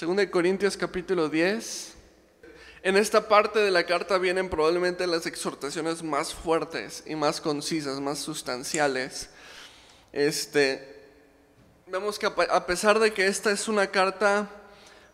[0.00, 1.94] 2 Corintios capítulo 10.
[2.82, 8.00] En esta parte de la carta vienen probablemente las exhortaciones más fuertes y más concisas,
[8.00, 9.28] más sustanciales.
[10.10, 11.04] Este,
[11.86, 14.48] vemos que a pesar de que esta es una carta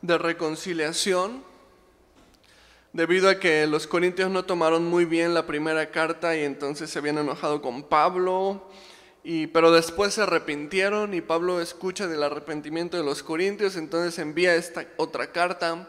[0.01, 1.43] de reconciliación,
[2.93, 7.01] debido a que los corintios no tomaron muy bien la primera carta y entonces se
[7.01, 8.71] habían enojado con Pablo,
[9.31, 14.55] y, pero después se arrepintieron y Pablo escucha del arrepentimiento de los corintios, entonces envía
[14.55, 15.87] esta otra carta,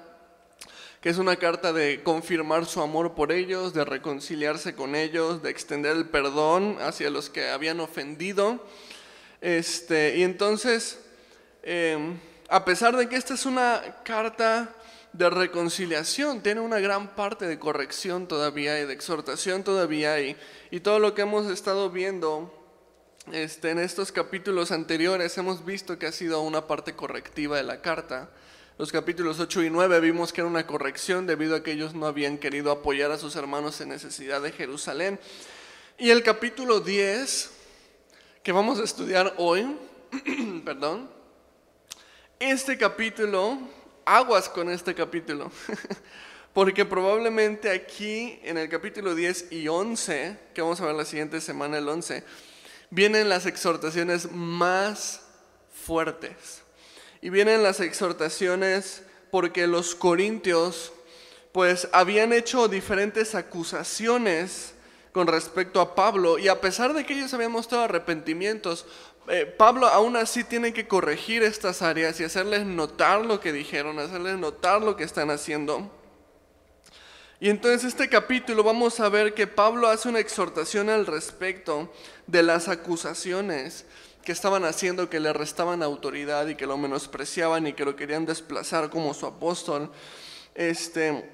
[1.00, 5.52] que es una carta de confirmar su amor por ellos, de reconciliarse con ellos, de
[5.52, 8.62] extender el perdón hacia los que habían ofendido.
[9.40, 11.00] Este, y entonces,
[11.64, 14.76] em, a pesar de que esta es una carta
[15.14, 20.36] de reconciliación, tiene una gran parte de corrección todavía y de exhortación todavía y,
[20.71, 22.59] y todo lo que hemos estado viendo
[23.33, 27.82] este, en estos capítulos anteriores hemos visto que ha sido una parte correctiva de la
[27.82, 28.29] carta.
[28.78, 32.08] Los capítulos 8 y 9 vimos que era una corrección debido a que ellos no
[32.08, 35.20] habían querido apoyar a sus hermanos en necesidad de Jerusalén.
[35.98, 37.52] Y el capítulo 10,
[38.42, 39.78] que vamos a estudiar hoy,
[40.66, 41.09] perdón,
[42.39, 43.59] este capítulo,
[44.06, 45.52] aguas con este capítulo,
[46.54, 51.42] porque probablemente aquí en el capítulo 10 y 11, que vamos a ver la siguiente
[51.42, 52.23] semana, el 11,
[52.90, 55.22] vienen las exhortaciones más
[55.72, 56.64] fuertes.
[57.22, 60.94] Y vienen las exhortaciones porque los corintios
[61.52, 64.73] pues habían hecho diferentes acusaciones
[65.12, 68.86] con respecto a Pablo y a pesar de que ellos habían mostrado arrepentimientos,
[69.28, 74.00] eh, Pablo aún así tiene que corregir estas áreas y hacerles notar lo que dijeron,
[74.00, 75.92] hacerles notar lo que están haciendo.
[77.42, 81.90] Y entonces este capítulo vamos a ver que Pablo hace una exhortación al respecto
[82.28, 83.86] de las acusaciones
[84.26, 88.26] que estaban haciendo que le restaban autoridad y que lo menospreciaban y que lo querían
[88.26, 89.90] desplazar como su apóstol.
[90.54, 91.30] Este,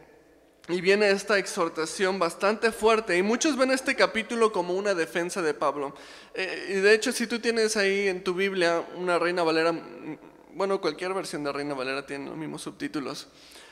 [0.70, 5.56] y viene esta exhortación bastante fuerte y muchos ven este capítulo como una defensa de
[5.56, 5.96] Pablo.
[6.36, 10.20] Eh, y de hecho, si tú tienes ahí en tu Biblia una Reina Valera, mm,
[10.54, 13.28] bueno, cualquier versión de Reina Valera tiene los mismos subtítulos.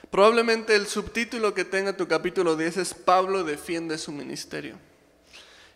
[0.09, 4.77] Probablemente el subtítulo que tenga tu capítulo 10 es Pablo defiende su ministerio.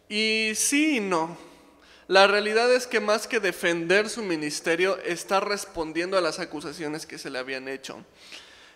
[0.09, 1.37] Y sí y no.
[2.07, 7.17] La realidad es que más que defender su ministerio, está respondiendo a las acusaciones que
[7.17, 8.05] se le habían hecho.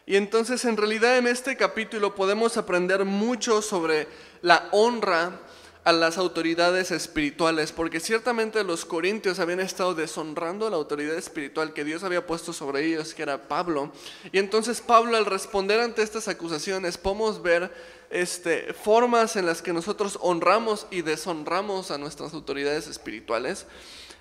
[0.06, 4.08] Y entonces en realidad en este capítulo podemos aprender mucho sobre
[4.42, 5.40] la honra
[5.84, 11.84] a las autoridades espirituales, porque ciertamente los corintios habían estado deshonrando la autoridad espiritual que
[11.84, 13.92] Dios había puesto sobre ellos, que era Pablo.
[14.32, 17.72] Y entonces Pablo al responder ante estas acusaciones podemos ver
[18.12, 23.66] este, formas en las que nosotros honramos y deshonramos a nuestras autoridades espirituales.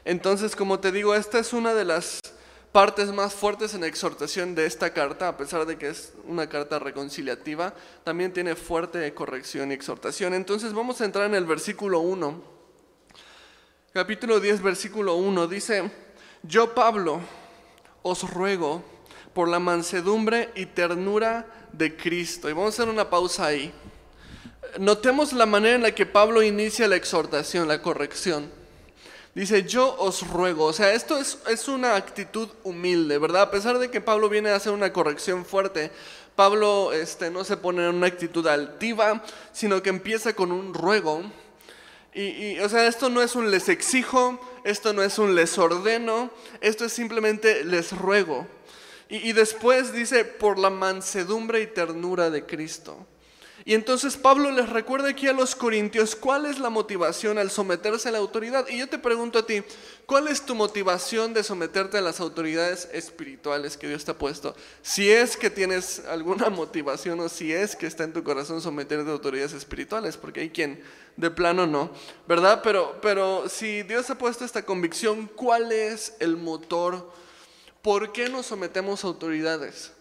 [0.06, 2.20] Entonces, como te digo, esta es una de las
[2.72, 6.78] partes más fuertes en exhortación de esta carta, a pesar de que es una carta
[6.78, 10.34] reconciliativa, también tiene fuerte corrección y exhortación.
[10.34, 12.60] Entonces vamos a entrar en el versículo 1.
[13.92, 15.90] Capítulo 10, versículo 1 dice,
[16.44, 17.20] yo Pablo
[18.02, 18.84] os ruego
[19.34, 22.48] por la mansedumbre y ternura de Cristo.
[22.48, 23.72] Y vamos a hacer una pausa ahí.
[24.78, 28.59] Notemos la manera en la que Pablo inicia la exhortación, la corrección.
[29.34, 30.64] Dice, yo os ruego.
[30.64, 33.42] O sea, esto es, es, una actitud humilde, ¿verdad?
[33.42, 35.92] A pesar de que Pablo viene a hacer una corrección fuerte,
[36.34, 41.22] Pablo este, no se pone en una actitud altiva, sino que empieza con un ruego.
[42.12, 46.30] Y, o sea, esto no es un les exijo, esto no es un les ordeno,
[46.60, 48.48] esto es simplemente les ruego.
[49.08, 53.06] Y después dice, por la mansedumbre y ternura de Cristo.
[53.70, 58.08] Y entonces Pablo les recuerda aquí a los corintios cuál es la motivación al someterse
[58.08, 58.66] a la autoridad.
[58.68, 59.62] Y yo te pregunto a ti,
[60.06, 64.56] ¿cuál es tu motivación de someterte a las autoridades espirituales que Dios te ha puesto?
[64.82, 69.08] Si es que tienes alguna motivación o si es que está en tu corazón someterte
[69.08, 70.82] a autoridades espirituales, porque hay quien
[71.16, 71.92] de plano no,
[72.26, 72.62] ¿verdad?
[72.64, 77.08] Pero, pero si Dios ha puesto esta convicción, ¿cuál es el motor?
[77.82, 79.92] ¿Por qué nos sometemos a autoridades?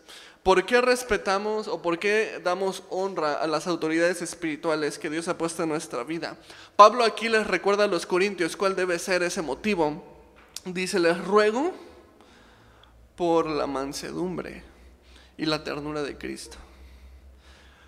[0.44, 5.38] ¿Por qué respetamos o por qué damos honra a las autoridades espirituales que Dios ha
[5.38, 6.38] puesto en nuestra vida?
[6.78, 10.02] Pablo aquí les recuerda a los corintios cuál debe ser ese motivo.
[10.64, 11.74] Dice, les ruego
[13.18, 14.64] por la mansedumbre
[15.38, 16.58] y la ternura de Cristo.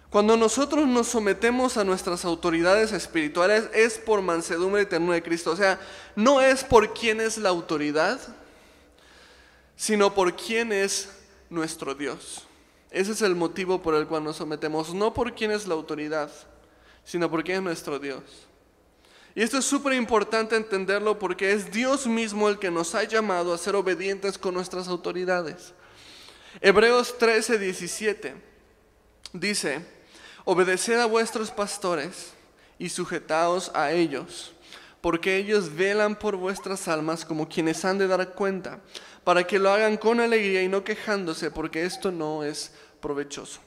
[0.09, 5.51] Cuando nosotros nos sometemos a nuestras autoridades espirituales es por mansedumbre y ternura de Cristo.
[5.51, 5.79] O sea,
[6.17, 8.19] no es por quién es la autoridad,
[9.77, 11.07] sino por quién es
[11.51, 12.47] nuestro Dios.
[12.89, 16.31] Ese es el motivo por el cual nos sometemos, no por quién es la autoridad,
[17.05, 18.23] sino por quién es nuestro Dios.
[19.35, 23.53] Y esto es súper importante entenderlo porque es Dios mismo el que nos ha llamado
[23.53, 25.73] a ser obedientes con nuestras autoridades.
[26.59, 28.35] Hebreos 13, 17
[29.31, 29.85] dice,
[30.43, 32.33] obedeced a vuestros pastores
[32.77, 34.53] y sujetaos a ellos,
[35.01, 38.79] porque ellos velan por vuestras almas como quienes han de dar cuenta,
[39.23, 42.71] para que lo hagan con alegría y no quejándose, porque esto no es
[43.01, 43.59] provechoso.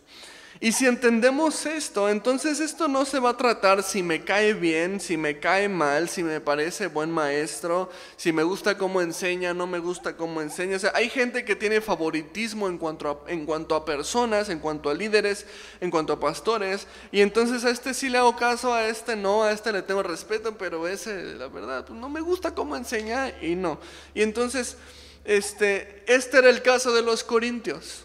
[0.60, 5.00] Y si entendemos esto, entonces esto no se va a tratar si me cae bien,
[5.00, 9.66] si me cae mal, si me parece buen maestro, si me gusta cómo enseña, no
[9.66, 10.76] me gusta cómo enseña.
[10.76, 14.60] O sea, hay gente que tiene favoritismo en cuanto a, en cuanto a personas, en
[14.60, 15.44] cuanto a líderes,
[15.80, 16.86] en cuanto a pastores.
[17.10, 20.04] Y entonces a este sí le hago caso, a este no, a este le tengo
[20.04, 23.80] respeto, pero ese, la verdad, pues no me gusta cómo enseña y no.
[24.14, 24.76] Y entonces,
[25.24, 28.04] este, este era el caso de los corintios.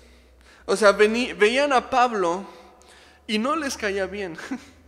[0.69, 2.45] O sea, veían a Pablo
[3.25, 4.37] y no les caía bien.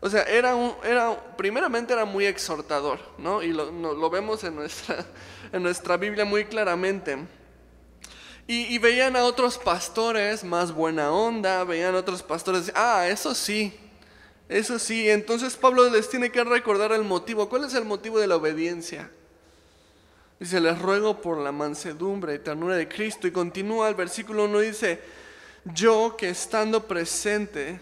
[0.00, 3.42] O sea, era, un, era primeramente era muy exhortador, ¿no?
[3.42, 5.04] Y lo, vemos en nuestra,
[5.52, 7.18] en nuestra Biblia muy claramente.
[8.46, 13.74] Y, veían a otros pastores más buena onda, veían a otros pastores, ah, eso sí,
[14.48, 15.10] eso sí.
[15.10, 17.48] Entonces Pablo les tiene que recordar el motivo.
[17.48, 19.10] ¿Cuál es el motivo de la obediencia?
[20.40, 23.26] Dice, les ruego por la mansedumbre y ternura de Cristo.
[23.26, 25.00] Y continúa el versículo 1, dice,
[25.64, 27.80] yo que estando presente,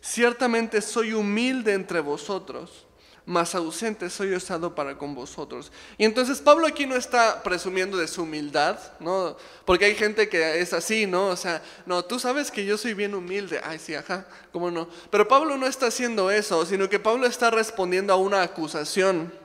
[0.00, 2.86] ciertamente soy humilde entre vosotros,
[3.26, 5.70] mas ausente soy osado para con vosotros.
[5.98, 9.36] Y entonces Pablo aquí no está presumiendo de su humildad, ¿no?
[9.66, 11.28] Porque hay gente que es así, ¿no?
[11.28, 13.60] O sea, no, tú sabes que yo soy bien humilde.
[13.62, 14.88] Ay, sí, ajá, ¿cómo no?
[15.10, 19.39] Pero Pablo no está haciendo eso, sino que Pablo está respondiendo a una acusación.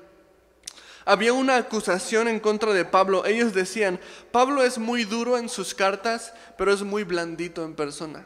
[1.06, 3.26] Había una acusación en contra de Pablo.
[3.26, 4.00] Ellos decían,
[4.32, 8.26] Pablo es muy duro en sus cartas, pero es muy blandito en persona.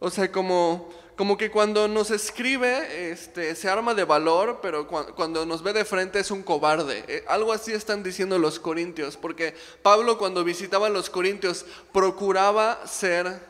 [0.00, 5.46] O sea, como, como que cuando nos escribe este, se arma de valor, pero cuando,
[5.46, 7.04] nos ve de frente es un cobarde.
[7.06, 12.86] Eh, algo así están diciendo los corintios, porque Pablo cuando visitaba a los corintios procuraba
[12.88, 13.40] ser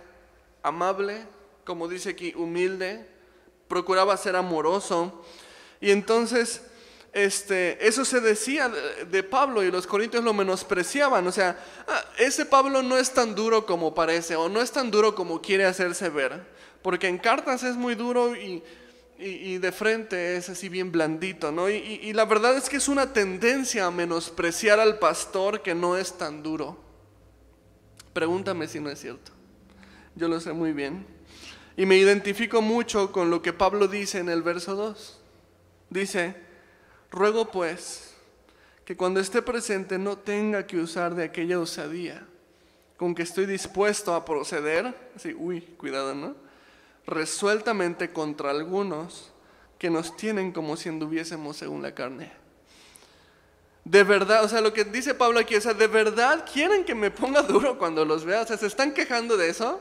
[0.63, 1.25] amable,
[1.65, 3.09] como dice aquí, humilde,
[3.69, 5.25] procuraba ser amoroso.
[5.81, 6.63] Y entonces
[7.17, 11.27] este, eso se decía de, Pablo y los corintios lo menospreciaban.
[11.27, 11.59] O sea,
[11.89, 15.41] ah, ese Pablo no es tan duro como parece o no es tan duro como
[15.41, 16.43] quiere hacerse ver.
[16.83, 18.63] Porque en cartas es muy duro y,
[19.19, 21.71] de frente es así bien blandito, ¿no?
[21.71, 25.97] Y, y la verdad es que es una tendencia a menospreciar al pastor que no
[25.97, 26.77] es tan duro.
[28.13, 29.33] Pregúntame si no es cierto.
[30.17, 31.07] Yo lo sé muy bien.
[31.79, 35.21] Y me identifico mucho con lo que Pablo dice en el verso 2.
[35.89, 36.46] Dice,
[37.17, 38.11] Ruego pues
[38.85, 42.27] que cuando esté presente no tenga que usar de aquella osadía
[42.99, 46.35] con que estoy dispuesto a proceder, sí, uy, cuidado, ¿no?
[47.07, 49.33] Resueltamente contra algunos
[49.79, 52.31] que nos tienen como si anduviésemos según la carne.
[53.83, 56.95] De verdad, o sea, lo que dice Pablo aquí, o sea, ¿de verdad quieren que
[56.95, 58.43] me ponga duro cuando los vea?
[58.43, 59.81] O sea, ¿se están quejando de eso?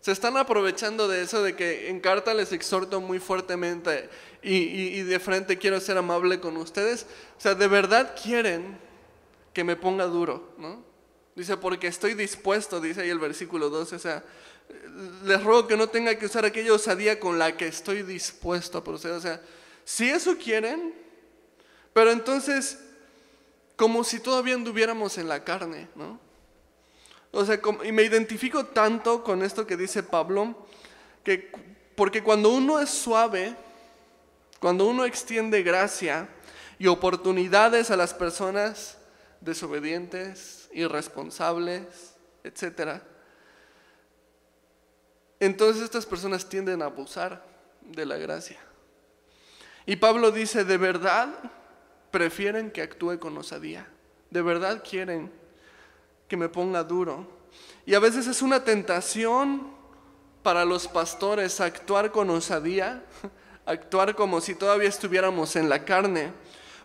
[0.00, 4.08] Se están aprovechando de eso, de que en carta les exhorto muy fuertemente
[4.42, 7.06] y, de frente quiero ser amable con ustedes.
[7.36, 8.78] O sea, de verdad quieren
[9.52, 10.84] que me ponga duro, ¿no?
[11.34, 14.24] Dice, porque estoy dispuesto, dice ahí el versículo 12, o sea,
[15.24, 18.84] les ruego que no tenga que usar aquella osadía con la que estoy dispuesto a
[18.84, 19.16] proceder.
[19.16, 19.40] O sea,
[19.84, 20.94] si eso quieren,
[21.92, 22.78] pero entonces,
[23.76, 26.20] como si todavía anduviéramos en la carne, ¿no?
[27.30, 30.66] O sea, y me identifico tanto con esto que dice Pablo,
[31.22, 31.50] que
[31.94, 33.54] porque cuando uno es suave,
[34.60, 36.28] cuando uno extiende gracia
[36.78, 38.98] y oportunidades a las personas
[39.40, 42.14] desobedientes, irresponsables,
[42.44, 43.02] etc.,
[45.40, 47.44] entonces estas personas tienden a abusar
[47.82, 48.58] de la gracia.
[49.86, 51.28] Y Pablo dice, de verdad
[52.10, 53.86] prefieren que actúe con osadía,
[54.30, 55.30] de verdad quieren
[56.28, 57.26] que me ponga duro.
[57.86, 59.66] Y a veces es una tentación
[60.42, 63.02] para los pastores actuar con osadía,
[63.66, 66.32] actuar como si todavía estuviéramos en la carne,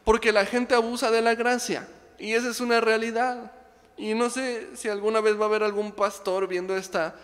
[0.04, 1.88] porque la gente abusa de la gracia.
[2.18, 3.52] Y esa es una realidad.
[3.98, 7.16] Y no sé si alguna vez va a haber algún pastor viendo esta,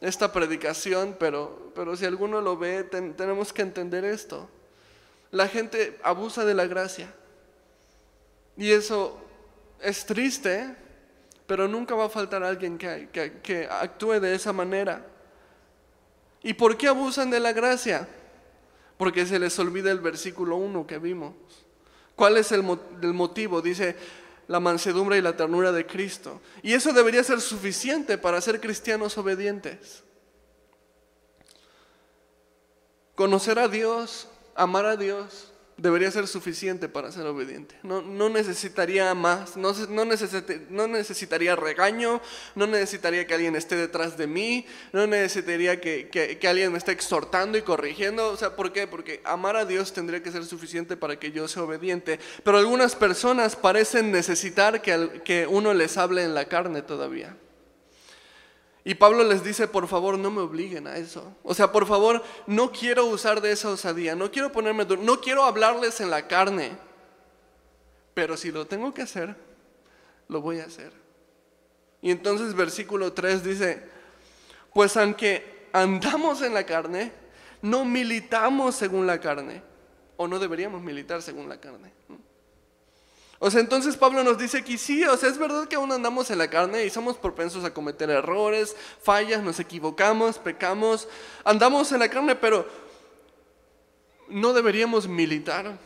[0.00, 4.48] esta predicación, pero, pero si alguno lo ve, tenemos que entender esto.
[5.30, 7.12] La gente abusa de la gracia.
[8.56, 9.20] Y eso
[9.80, 10.74] es triste,
[11.48, 15.02] pero nunca va a faltar alguien que, actúe de esa manera.
[16.42, 18.06] ¿Y por qué abusan de la gracia?
[18.98, 21.32] Porque se les olvida el versículo 1 que vimos.
[22.14, 22.62] ¿Cuál es el,
[23.00, 23.62] el motivo?
[23.62, 23.96] Dice
[24.46, 26.42] la mansedumbre y la ternura de Cristo.
[26.62, 30.02] Y eso debería ser suficiente para ser cristianos obedientes.
[33.14, 37.76] Conocer a Dios, amar a Dios, debería ser suficiente para ser obediente.
[37.82, 42.20] No, no necesitaría más, no, no, no, necesitaría regaño,
[42.56, 46.92] no necesitaría que alguien esté detrás de mí, no necesitaría que, que, alguien me esté
[46.92, 48.28] exhortando y corrigiendo.
[48.30, 48.86] O sea, ¿por qué?
[48.86, 52.18] Porque amar a Dios tendría que ser suficiente para que yo sea obediente.
[52.42, 57.36] Pero algunas personas parecen necesitar que, que uno les hable en la carne todavía.
[58.88, 61.36] Y Pablo les dice, por favor, no me obliguen a eso.
[61.42, 65.20] O sea, por favor, no quiero usar de esa osadía, no quiero ponerme duro, no
[65.20, 66.74] quiero hablarles en la carne.
[68.14, 69.36] Pero si lo tengo que hacer,
[70.28, 70.90] lo voy a hacer.
[72.00, 73.86] Y entonces versículo 3 dice,
[74.72, 77.12] pues aunque andamos en la carne,
[77.60, 79.60] no militamos según la carne,
[80.16, 81.92] o no deberíamos militar según la carne.
[83.40, 86.30] O sea, entonces Pablo nos dice que sí, o sea, es verdad que aún andamos
[86.30, 91.08] en la carne y somos propensos a cometer errores, fallas, nos equivocamos, pecamos,
[91.44, 92.66] andamos en la carne, pero
[94.28, 95.78] no deberíamos militar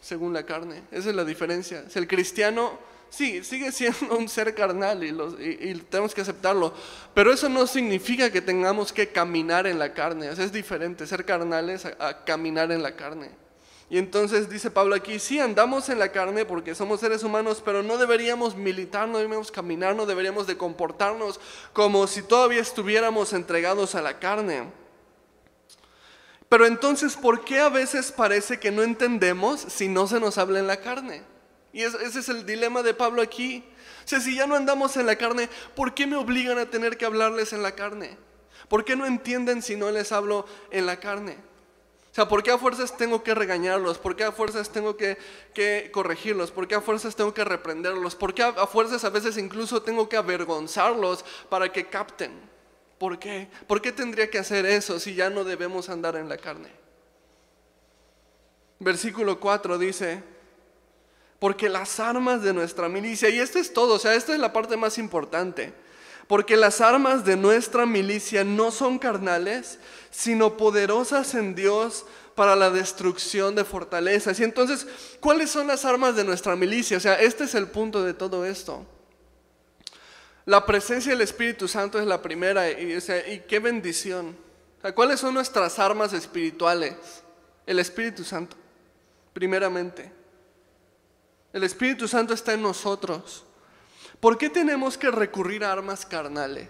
[0.00, 0.82] según la carne.
[0.90, 1.88] Esa es la diferencia.
[1.88, 2.78] Si el cristiano,
[3.08, 6.74] sí, sigue siendo un ser carnal y, tenemos que aceptarlo,
[7.14, 10.28] pero eso no significa que tengamos que caminar en la carne.
[10.28, 13.39] O sea, es diferente ser carnales a caminar en la carne.
[13.90, 17.82] Y entonces dice Pablo aquí, sí, andamos en la carne porque somos seres humanos, pero
[17.82, 21.40] no deberíamos militar, no deberíamos caminar, no deberíamos de comportarnos
[21.72, 24.70] como si todavía estuviéramos entregados a la carne.
[26.48, 30.60] Pero entonces, ¿por qué a veces parece que no entendemos si no se nos habla
[30.60, 31.24] en la carne?
[31.72, 33.64] Y ese es el dilema de Pablo aquí.
[34.04, 36.96] O sea, si ya no andamos en la carne, ¿por qué me obligan a tener
[36.96, 38.16] que hablarles en la carne?
[38.68, 41.49] ¿Por qué no entienden si no les hablo en la carne?
[42.20, 43.96] Sea, ¿por qué a fuerzas tengo que regañarlos?
[43.96, 45.16] ¿Por qué a fuerzas tengo que,
[45.90, 46.50] corregirlos?
[46.50, 48.14] ¿Por qué a fuerzas tengo que reprenderlos?
[48.14, 52.32] ¿Por qué a, fuerzas a veces incluso tengo que avergonzarlos para que capten?
[52.98, 53.48] ¿Por qué?
[53.66, 56.68] ¿Por qué tendría que hacer eso si ya no debemos andar en la carne?
[58.80, 60.22] Versículo 4 dice,
[61.38, 64.52] porque las armas de nuestra milicia, y esto es todo, o sea, esta es la
[64.52, 65.72] parte más importante
[66.30, 72.70] porque las armas de nuestra milicia no son carnales, sino poderosas en Dios para la
[72.70, 74.38] destrucción de fortalezas.
[74.40, 74.86] Y entonces,
[75.20, 76.96] ¿cuáles son las armas de nuestra milicia?
[76.96, 78.86] O sea, este es el punto de todo esto.
[80.46, 82.96] La presencia del Espíritu Santo es la primera y,
[83.28, 84.36] y qué bendición.
[84.94, 86.94] ¿Cuáles son nuestras armas espirituales?
[87.66, 88.56] El Espíritu Santo,
[89.32, 90.10] primeramente.
[91.52, 93.44] El Espíritu Santo está en nosotros.
[94.18, 96.68] ¿Por qué tenemos que recurrir a armas carnales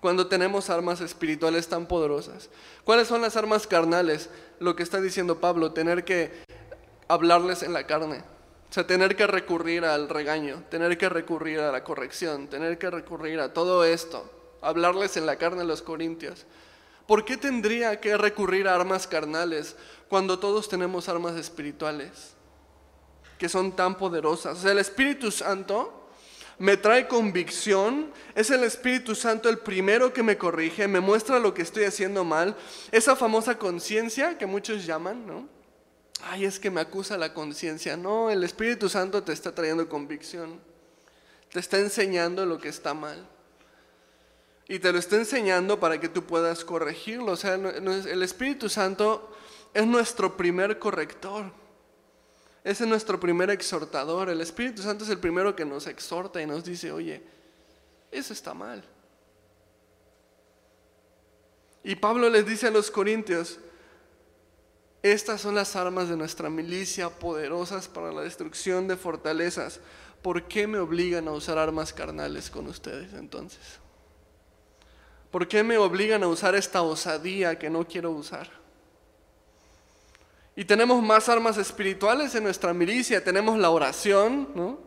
[0.00, 2.48] cuando tenemos armas espirituales tan poderosas?
[2.84, 4.30] ¿Cuáles son las armas carnales?
[4.58, 6.32] Lo que está diciendo Pablo, tener que
[7.08, 8.22] hablarles en la carne.
[8.70, 12.88] O sea, tener que recurrir al regaño, tener que recurrir a la corrección, tener que
[12.88, 14.30] recurrir a todo esto,
[14.60, 16.46] hablarles en la carne a los corintios.
[17.08, 19.74] ¿Por qué tendría que recurrir a armas carnales
[20.08, 22.34] cuando todos tenemos armas espirituales
[23.36, 24.58] que son tan poderosas?
[24.58, 25.99] O sea, el Espíritu Santo
[26.60, 31.54] me trae convicción, es el Espíritu Santo el primero que me corrige, me muestra lo
[31.54, 32.54] que estoy haciendo mal,
[32.92, 35.48] esa famosa conciencia que muchos llaman, ¿no?
[36.22, 37.96] Ay, es que me acusa la conciencia.
[37.96, 40.60] No, el Espíritu Santo te está trayendo convicción,
[41.50, 43.26] te está enseñando lo que está mal.
[44.68, 47.32] Y te lo está enseñando para que tú puedas corregirlo.
[47.32, 49.34] O sea, el Espíritu Santo
[49.72, 51.52] es nuestro primer corrector.
[52.62, 54.28] Ese es nuestro primer exhortador.
[54.28, 57.22] El Espíritu Santo es el primero que nos exhorta y nos dice, oye,
[58.10, 58.82] eso está mal.
[61.82, 63.58] Y Pablo les dice a los corintios,
[65.02, 69.80] estas son las armas de nuestra milicia poderosas para la destrucción de fortalezas.
[70.20, 73.78] ¿Por qué me obligan a usar armas carnales con ustedes entonces?
[75.30, 78.59] ¿Por qué me obligan a usar esta osadía que no quiero usar?
[80.56, 83.22] Y tenemos más armas espirituales en nuestra milicia.
[83.22, 84.78] Tenemos la oración, ¿no?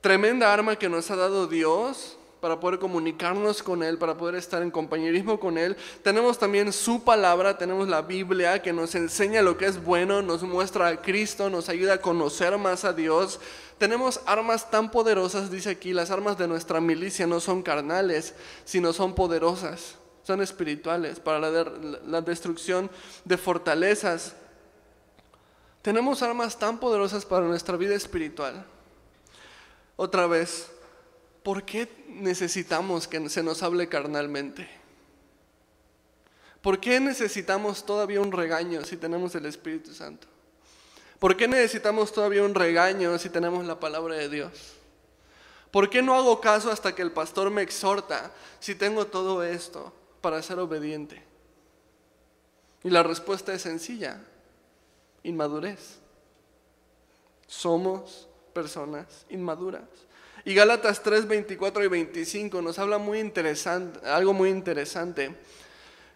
[0.00, 4.62] Tremenda arma que nos ha dado Dios para poder comunicarnos con Él, para poder estar
[4.62, 5.78] en compañerismo con Él.
[6.02, 10.42] Tenemos también su palabra, tenemos la Biblia que nos enseña lo que es bueno, nos
[10.42, 13.40] muestra a Cristo, nos ayuda a conocer más a Dios.
[13.78, 18.34] Tenemos armas tan poderosas, dice aquí, las armas de nuestra milicia no son carnales,
[18.66, 22.90] sino son poderosas son espirituales, para la, destrucción
[23.24, 24.34] de fortalezas.
[25.82, 28.64] Tenemos armas tan poderosas para nuestra vida espiritual.
[29.96, 30.70] Otra vez,
[31.42, 34.68] ¿por qué necesitamos que se nos hable carnalmente?
[36.62, 40.26] ¿Por qué necesitamos todavía un regaño si tenemos el Espíritu Santo?
[41.18, 44.72] ¿Por qué necesitamos todavía un regaño si tenemos la palabra de Dios?
[45.70, 49.92] ¿Por qué no hago caso hasta que el pastor me exhorta si tengo todo esto?
[50.24, 51.22] Para ser obediente?
[52.82, 54.22] Y la respuesta es sencilla.
[55.22, 55.98] Inmadurez.
[57.46, 59.82] Somos personas inmaduras.
[60.46, 65.34] Y Gálatas 3, 24 y 25 nos habla muy interesante, algo muy interesante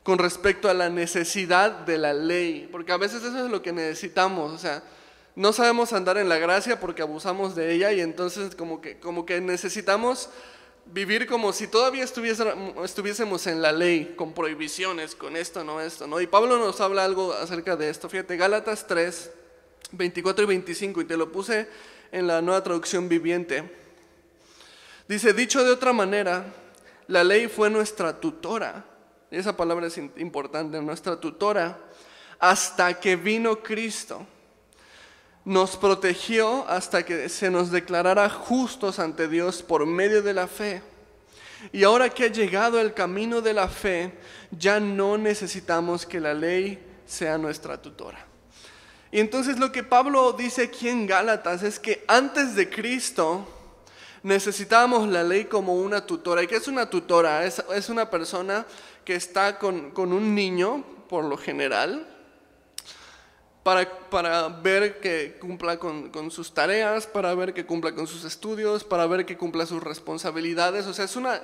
[0.03, 3.73] con respecto a la necesidad de la ley, porque a veces eso es lo que
[3.73, 4.83] necesitamos, o sea,
[5.37, 9.27] no sabemos andar en la gracia porque abusamos de ella y entonces como que, como
[9.27, 10.31] que necesitamos
[10.93, 16.21] vivir como si todavía estuviésemos en la ley, con prohibiciones, con esto, no esto, ¿no?
[16.21, 18.09] Y Pablo nos habla algo acerca de esto.
[18.09, 19.31] Fíjate, Gálatas 3,
[19.93, 21.69] 24 y 25, y te lo puse
[22.11, 23.71] en la nueva traducción viviente.
[25.07, 26.47] Dice, dicho de otra manera,
[27.07, 28.85] la ley fue nuestra tutora.
[29.31, 31.79] Y esa palabra es importante, nuestra tutora,
[32.39, 34.27] hasta que vino Cristo.
[35.49, 40.83] Nos protegió hasta que se nos declarara justos ante Dios por medio de la fe.
[41.73, 44.13] Y ahora que ha llegado el camino de la fe,
[44.51, 48.27] ya no necesitamos que la ley sea nuestra tutora.
[49.11, 53.49] Y entonces lo que Pablo dice aquí en Gálatas es que antes de Cristo
[54.23, 56.43] necesitábamos la ley como una tutora.
[56.43, 57.47] ¿Y qué es una tutora?
[57.47, 58.67] Es, es una persona
[59.03, 62.07] que está con, con, un niño, por lo general,
[63.69, 68.25] para, para ver que cumpla con, con, sus tareas, para ver que cumpla con sus
[68.25, 70.87] estudios, para ver que cumpla sus responsabilidades.
[70.87, 71.43] O sea, es una,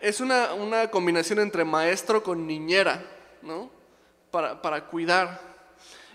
[0.00, 3.04] es una, una combinación entre maestro con niñera,
[3.42, 3.70] ¿no?
[4.30, 5.49] Para, para cuidar.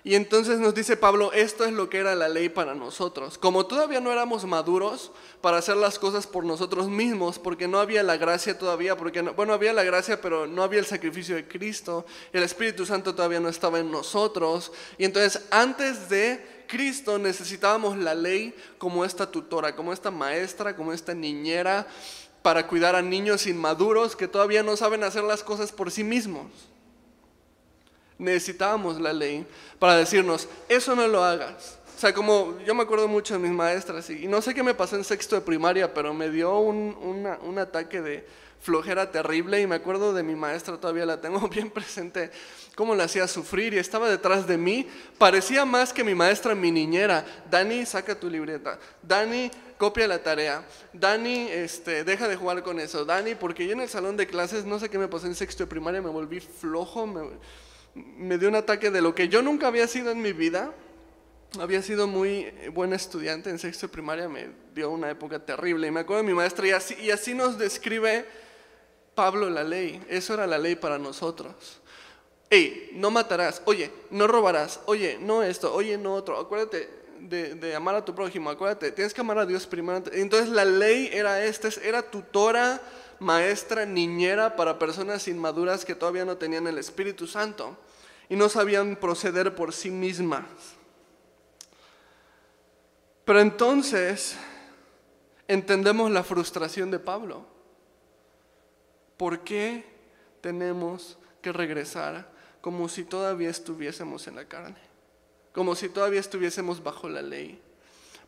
[0.05, 3.39] Y entonces nos dice Pablo, esto es lo que era la ley para nosotros.
[3.39, 8.03] Como todavía no éramos maduros para hacer las cosas por nosotros mismos, porque no había
[8.03, 12.05] la gracia todavía, porque bueno, había la gracia, pero no había el sacrificio de Cristo,
[12.33, 14.71] el Espíritu Santo todavía no estaba en nosotros.
[14.99, 20.93] Y entonces antes de Cristo necesitábamos la ley como esta tutora, como esta maestra, como
[20.93, 21.87] esta niñera,
[22.43, 26.74] para cuidar a niños inmaduros que todavía no saben hacer las cosas por sí mismos.
[28.17, 29.45] Necesitábamos la ley
[29.79, 31.77] para decirnos, eso no lo hagas.
[31.95, 34.73] O sea, como yo me acuerdo mucho de mis maestras y, no sé qué me
[34.73, 36.95] pasó en sexto de primaria, pero me dio un,
[37.41, 38.25] un ataque de
[38.65, 42.31] flojera terrible y me acuerdo de mi maestra, todavía la tengo bien presente,
[42.73, 44.87] cómo la hacía sufrir y estaba detrás de mí.
[45.19, 47.23] Parecía más que mi maestra, mi niñera.
[47.49, 48.79] Dani, saca tu libreta.
[49.03, 50.65] Dani, copia la tarea.
[50.91, 53.05] Dani, este, deja de jugar con eso.
[53.05, 55.63] Dani, porque yo en el salón de clases, no sé qué me pasó en sexto
[55.63, 57.05] de primaria, me volví flojo,
[57.95, 60.73] me dio un ataque de lo que yo nunca había sido en mi vida.
[61.59, 65.87] Había sido muy buen estudiante en sexto primaria, me dio una época terrible.
[65.87, 68.25] Y me acuerdo de mi maestra y así, y así nos describe
[69.15, 70.03] Pablo la ley.
[70.09, 71.81] Eso era la ley para nosotros.
[72.49, 76.37] Hey, no matarás, oye, no robarás, oye, no esto, oye, no otro.
[76.37, 76.89] Acuérdate
[77.21, 80.03] de, de, amar a tu prójimo, acuérdate, tienes que amar a Dios primero.
[80.11, 82.81] Entonces la ley era esta, era tutora
[83.19, 87.77] maestra niñera para personas inmaduras que todavía no tenían el Espíritu Santo
[88.29, 90.45] y no sabían proceder por sí mismas.
[93.25, 94.37] Pero entonces
[95.47, 97.45] entendemos la frustración de Pablo.
[99.17, 99.85] ¿Por qué
[100.41, 102.29] tenemos que regresar
[102.61, 104.77] como si todavía estuviésemos en la carne?
[105.53, 107.61] Como si todavía estuviésemos bajo la ley.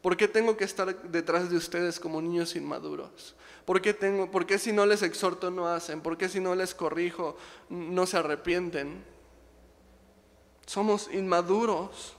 [0.02, 3.36] ¿Por qué tengo que estar detrás de ustedes como niños inmaduros?
[3.66, 6.02] ¿Por qué, tengo, ¿Por qué si no les exhorto no hacen?
[6.02, 7.36] ¿Por qué si no les corrijo
[7.70, 9.04] no se arrepienten?
[10.68, 12.16] Somos inmaduros,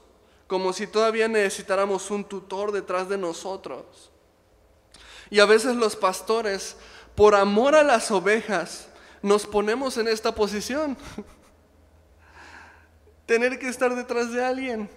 [0.47, 4.11] como si todavía necesitáramos un tutor detrás de nosotros.
[5.29, 6.75] Y a veces los pastores,
[7.15, 8.89] por amor a las ovejas,
[9.21, 10.97] nos ponemos en esta posición.
[13.25, 14.89] Tener que estar detrás de alguien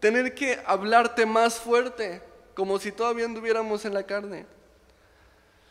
[0.00, 2.22] tener que hablarte más fuerte,
[2.54, 4.46] como si todavía anduviéramos en la carne.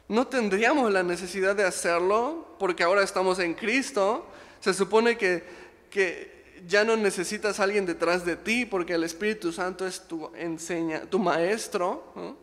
[0.07, 4.25] No tendríamos la necesidad de hacerlo porque ahora estamos en Cristo.
[4.61, 5.43] Se supone que,
[5.89, 10.31] que ya no necesitas a alguien detrás de ti porque el Espíritu Santo es tu,
[10.35, 12.35] enseña, tu maestro.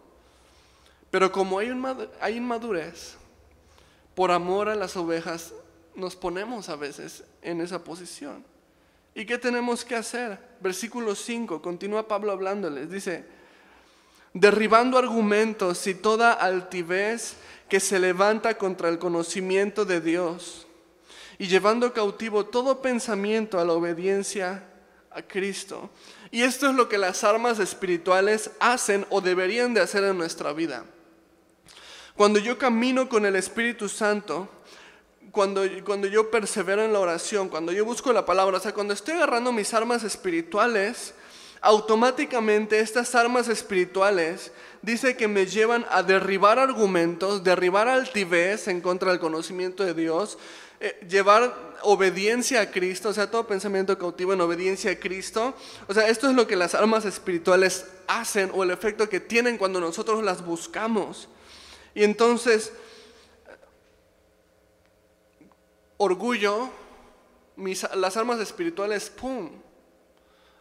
[1.10, 1.70] Pero como hay,
[2.20, 3.16] hay inmadurez,
[4.14, 5.52] por amor a las ovejas,
[5.94, 8.44] nos ponemos a veces en esa posición.
[9.14, 10.38] ¿Y qué tenemos que hacer?
[10.60, 13.24] Versículo 5, continúa Pablo hablándoles, dice,
[14.32, 17.36] derribando argumentos y toda altivez
[17.68, 20.63] que se levanta contra el conocimiento de Dios
[21.38, 24.64] y llevando cautivo todo pensamiento a la obediencia
[25.10, 25.90] a Cristo.
[26.30, 30.52] Y esto es lo que las armas espirituales hacen o deberían de hacer en nuestra
[30.52, 30.84] vida.
[32.16, 34.48] Cuando yo camino con el Espíritu Santo,
[35.30, 38.94] cuando, cuando yo persevero en la oración, cuando yo busco la palabra, o sea, cuando
[38.94, 41.14] estoy agarrando mis armas espirituales,
[41.60, 49.10] automáticamente estas armas espirituales dice que me llevan a derribar argumentos, derribar altivez en contra
[49.10, 50.38] del conocimiento de Dios,
[50.86, 55.54] eh, llevar obediencia a Cristo, o sea, todo pensamiento cautivo en obediencia a Cristo.
[55.88, 59.56] O sea, esto es lo que las armas espirituales hacen o el efecto que tienen
[59.56, 61.30] cuando nosotros las buscamos.
[61.94, 62.70] Y entonces,
[65.96, 66.68] orgullo,
[67.94, 69.52] las armas espirituales, ¡pum!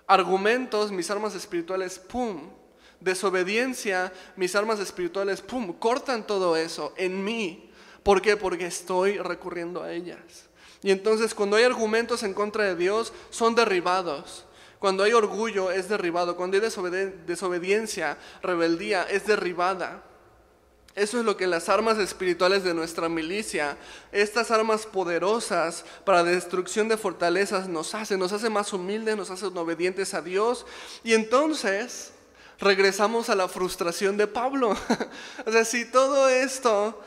[0.08, 2.50] Argumentos, mis armas espirituales, ¡pum!
[3.02, 5.74] Desobediencia, mis armas espirituales, ¡pum!
[5.74, 7.73] Cortan todo eso en mí.
[8.04, 8.38] ¿Por qué?
[8.38, 10.20] Porque estoy recurriendo a ellas.
[10.82, 14.46] Y entonces cuando hay argumentos en contra de Dios, son derribados.
[14.80, 16.36] Cuando hay orgullo, es derribado.
[16.36, 16.64] Cuando hay
[17.26, 20.04] desobediencia, rebeldía, es derribada.
[20.96, 23.78] Eso es lo que las armas espirituales de nuestra milicia,
[24.12, 29.58] estas armas poderosas para destrucción de fortalezas nos hacen, nos hace más humildes, nos hacen
[29.58, 30.68] obedientes a Dios.
[31.04, 32.12] Y entonces
[32.60, 34.78] regresamos a la frustración de Pablo.
[35.46, 37.02] o sea, si todo esto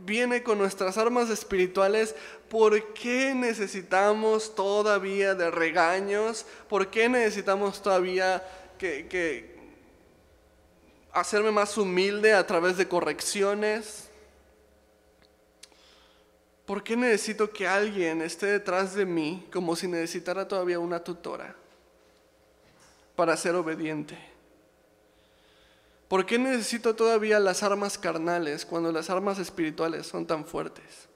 [0.00, 2.14] viene con nuestras armas espirituales,
[2.48, 6.46] ¿por qué necesitamos todavía de regaños?
[6.68, 8.42] ¿Por qué necesitamos todavía
[8.78, 9.54] que,
[11.12, 14.08] hacerme más humilde a través de correcciones?
[16.66, 21.54] ¿Por qué necesito que alguien esté detrás de mí como si necesitara todavía una tutora
[23.14, 24.33] para ser obediente?
[26.08, 31.08] ¿Por qué necesito todavía las armas carnales cuando las armas espirituales son tan fuertes?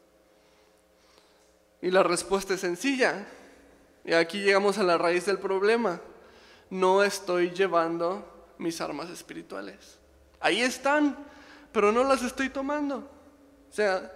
[1.80, 3.26] Y la respuesta es sencilla.
[4.04, 6.00] Y aquí llegamos a la raíz del problema.
[6.70, 9.98] No estoy llevando mis armas espirituales.
[10.40, 11.16] Ahí están,
[11.72, 13.10] pero no las estoy tomando.
[13.70, 14.10] O sea,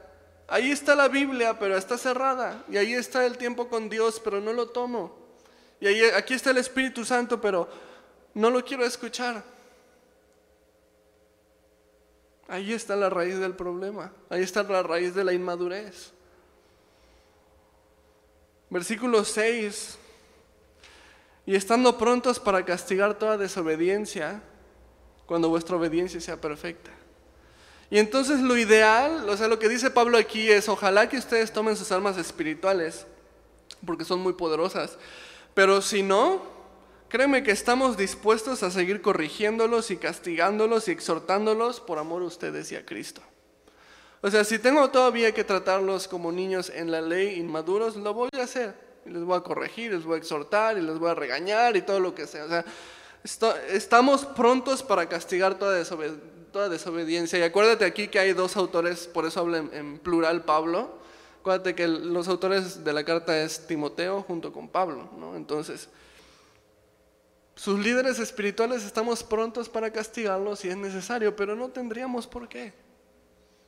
[0.48, 2.64] ahí está la Biblia, pero está cerrada.
[2.70, 5.16] Y ahí está el tiempo con Dios, pero no lo tomo.
[5.80, 7.68] Y ahí, aquí está el Espíritu Santo, pero
[8.34, 9.51] no lo quiero escuchar.
[12.52, 14.12] Ahí está la raíz del problema.
[14.28, 16.12] Ahí está la raíz de la inmadurez.
[18.68, 19.98] Versículo 6
[21.46, 24.42] y estando prontos para castigar toda desobediencia,
[25.26, 26.90] cuando vuestra obediencia sea perfecta.
[27.90, 31.52] Y entonces lo ideal, o sea, lo que dice Pablo aquí es, ojalá que ustedes
[31.52, 33.06] tomen sus armas espirituales,
[33.84, 34.98] porque son muy poderosas,
[35.54, 36.42] pero si no,
[37.12, 42.72] créeme que estamos dispuestos a seguir corrigiéndolos y castigándolos y exhortándolos por amor a ustedes
[42.72, 43.20] y a Cristo.
[44.22, 48.30] O sea, si tengo todavía que tratarlos como niños en la ley inmaduros, lo voy
[48.36, 51.76] a hacer les voy a corregir, les voy a exhortar y les voy a regañar
[51.76, 52.44] y todo lo que sea.
[52.44, 52.64] O sea,
[53.68, 55.82] estamos prontos para castigar toda,
[56.52, 57.38] toda, desobediencia.
[57.38, 61.00] Y acuérdate aquí que hay dos autores, por eso habla en, plural Pablo.
[61.40, 65.34] Acuérdate que los autores de la carta es Timoteo junto con Pablo, ¿no?
[65.34, 65.88] Entonces,
[67.54, 72.72] sus líderes espirituales estamos prontos para castigarlos si es necesario, pero no tendríamos por qué.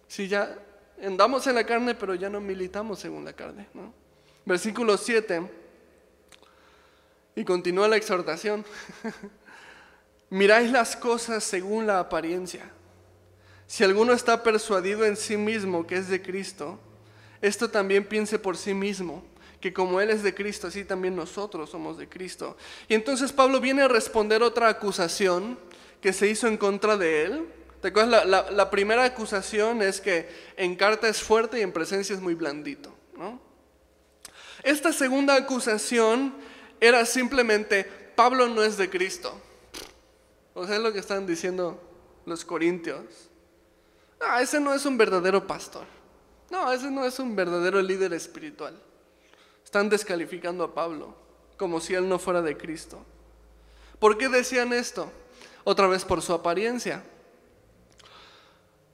[0.08, 0.58] Si ya
[1.02, 3.68] andamos en la carne, pero ya no militamos según la carne.
[4.44, 5.50] Versículo 7.
[7.36, 8.64] Y continúa la exhortación.
[10.30, 12.70] Miráis las cosas según la apariencia.
[13.66, 16.78] Si alguno está persuadido en sí mismo que es de Cristo,
[17.40, 19.24] esto también piense por sí mismo,
[19.64, 22.54] que como Él es de Cristo, así también nosotros somos de Cristo.
[22.86, 25.58] Y entonces Pablo viene a responder otra acusación
[26.02, 27.48] que se hizo en contra de Él.
[27.80, 28.26] ¿Te acuerdas?
[28.26, 32.94] La, primera acusación es que en carta es fuerte y en presencia es muy blandito.
[33.16, 33.40] ¿no?
[34.62, 36.34] Esta segunda acusación
[36.78, 39.40] era simplemente, Pablo no es de Cristo.
[40.52, 41.82] O sea, es lo que están diciendo
[42.26, 43.30] los corintios.
[44.20, 45.86] No, ese no es un verdadero pastor.
[46.50, 48.78] No, ese no es un verdadero líder espiritual.
[49.74, 51.16] Están descalificando a Pablo
[51.56, 53.04] como si él no fuera de Cristo.
[53.98, 55.10] ¿Por qué decían esto?
[55.64, 57.02] Otra vez por su apariencia.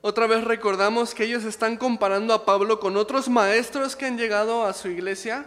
[0.01, 4.65] Otra vez recordamos que ellos están comparando a Pablo con otros maestros que han llegado
[4.65, 5.45] a su iglesia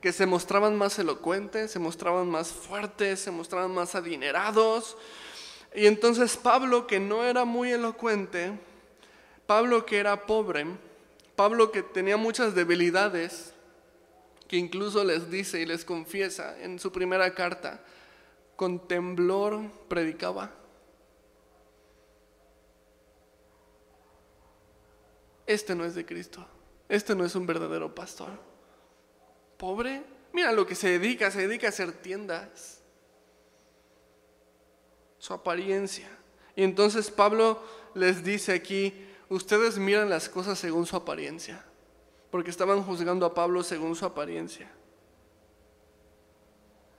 [0.00, 4.96] que se mostraban más elocuentes, se mostraban más fuertes, se mostraban más adinerados.
[5.74, 8.58] Y entonces Pablo, que no era muy elocuente,
[9.46, 10.64] Pablo que era pobre,
[11.36, 13.52] Pablo que tenía muchas debilidades,
[14.50, 17.84] que incluso les dice y les confiesa en su primera carta,
[18.56, 20.50] con temblor predicaba.
[25.46, 26.44] Este no es de Cristo,
[26.88, 28.50] este no es un verdadero pastor
[29.56, 32.80] pobre, mira lo que se dedica, se dedica a hacer tiendas.
[35.18, 36.08] Su apariencia.
[36.56, 37.62] Y entonces Pablo
[37.94, 41.64] les dice aquí, ustedes miran las cosas según su apariencia,
[42.30, 44.70] porque estaban juzgando a Pablo según su apariencia.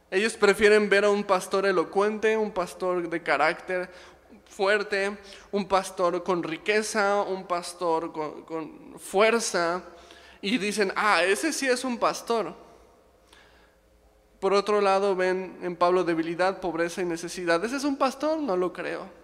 [0.10, 3.90] Ellos prefieren ver a un pastor elocuente, un pastor de carácter
[4.46, 5.18] fuerte,
[5.52, 9.82] un pastor con riqueza, un pastor con, fuerza,
[10.42, 12.54] y dicen, ah, ese sí es un pastor.
[14.42, 17.64] Por otro lado, ven en Pablo debilidad, pobreza y necesidad.
[17.64, 18.40] ¿Ese es un pastor?
[18.40, 19.21] No lo creo.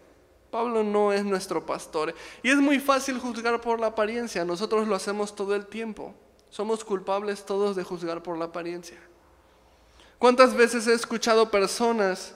[0.58, 2.16] Pablo no es nuestro pastor.
[2.42, 4.44] Y es muy fácil juzgar por la apariencia.
[4.44, 6.16] Nosotros lo hacemos todo el tiempo.
[6.50, 8.98] Somos culpables todos de juzgar por la apariencia.
[10.18, 12.36] ¿Cuántas veces he escuchado personas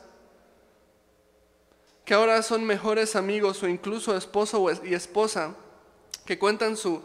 [2.06, 5.56] que ahora son mejores amigos o incluso esposo y esposa
[6.24, 7.02] que cuentan su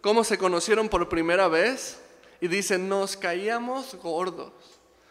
[0.00, 2.00] cómo se conocieron por primera vez
[2.40, 4.52] y dicen, "Nos caíamos gordos."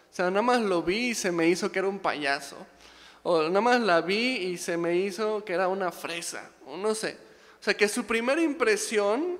[0.09, 2.55] O sea, nada más lo vi y se me hizo que era un payaso.
[3.23, 6.49] O nada más la vi y se me hizo que era una fresa.
[6.65, 7.17] O no sé.
[7.59, 9.37] O sea, que su primera impresión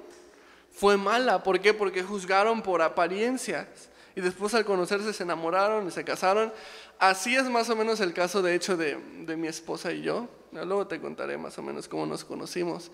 [0.71, 1.43] fue mala.
[1.43, 1.73] ¿Por qué?
[1.73, 3.67] Porque juzgaron por apariencias.
[4.15, 6.51] Y después al conocerse se enamoraron y se casaron.
[6.97, 10.27] Así es más o menos el caso de hecho de, de mi esposa y yo.
[10.51, 12.91] Luego te contaré más o menos cómo nos conocimos.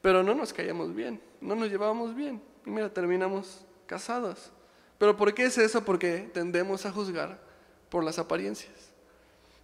[0.00, 2.40] Pero no nos caíamos bien, no nos llevábamos bien.
[2.64, 4.50] Y mira, terminamos casados.
[4.98, 5.84] Pero ¿por qué es eso?
[5.84, 7.40] Porque tendemos a juzgar
[7.88, 8.87] por las apariencias.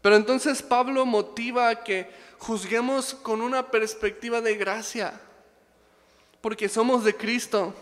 [0.05, 5.19] Pero entonces Pablo motiva a que juzguemos con una perspectiva de gracia,
[6.43, 7.73] porque somos de Cristo.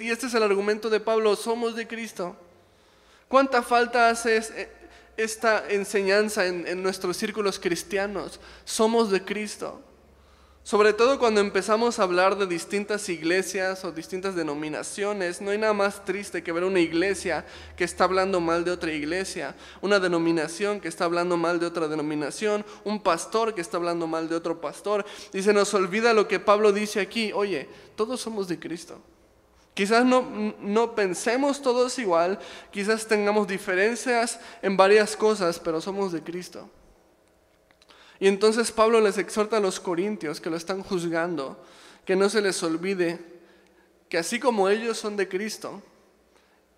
[0.00, 2.36] y este es el argumento de Pablo, somos de Cristo.
[3.26, 4.68] ¿Cuánta falta hace
[5.16, 8.38] esta enseñanza en, en nuestros círculos cristianos?
[8.66, 9.80] Somos de Cristo.
[10.62, 15.72] Sobre todo cuando empezamos a hablar de distintas iglesias o distintas denominaciones, no hay nada
[15.72, 17.46] más triste que ver una iglesia
[17.76, 21.88] que está hablando mal de otra iglesia, una denominación que está hablando mal de otra
[21.88, 25.04] denominación, un pastor que está hablando mal de otro pastor.
[25.32, 29.00] Y se nos olvida lo que Pablo dice aquí, oye, todos somos de Cristo.
[29.72, 32.38] Quizás no, no pensemos todos igual,
[32.70, 36.68] quizás tengamos diferencias en varias cosas, pero somos de Cristo.
[38.20, 41.64] Y entonces Pablo les exhorta a los corintios que lo están juzgando,
[42.04, 43.18] que no se les olvide
[44.10, 45.82] que así como ellos son de Cristo,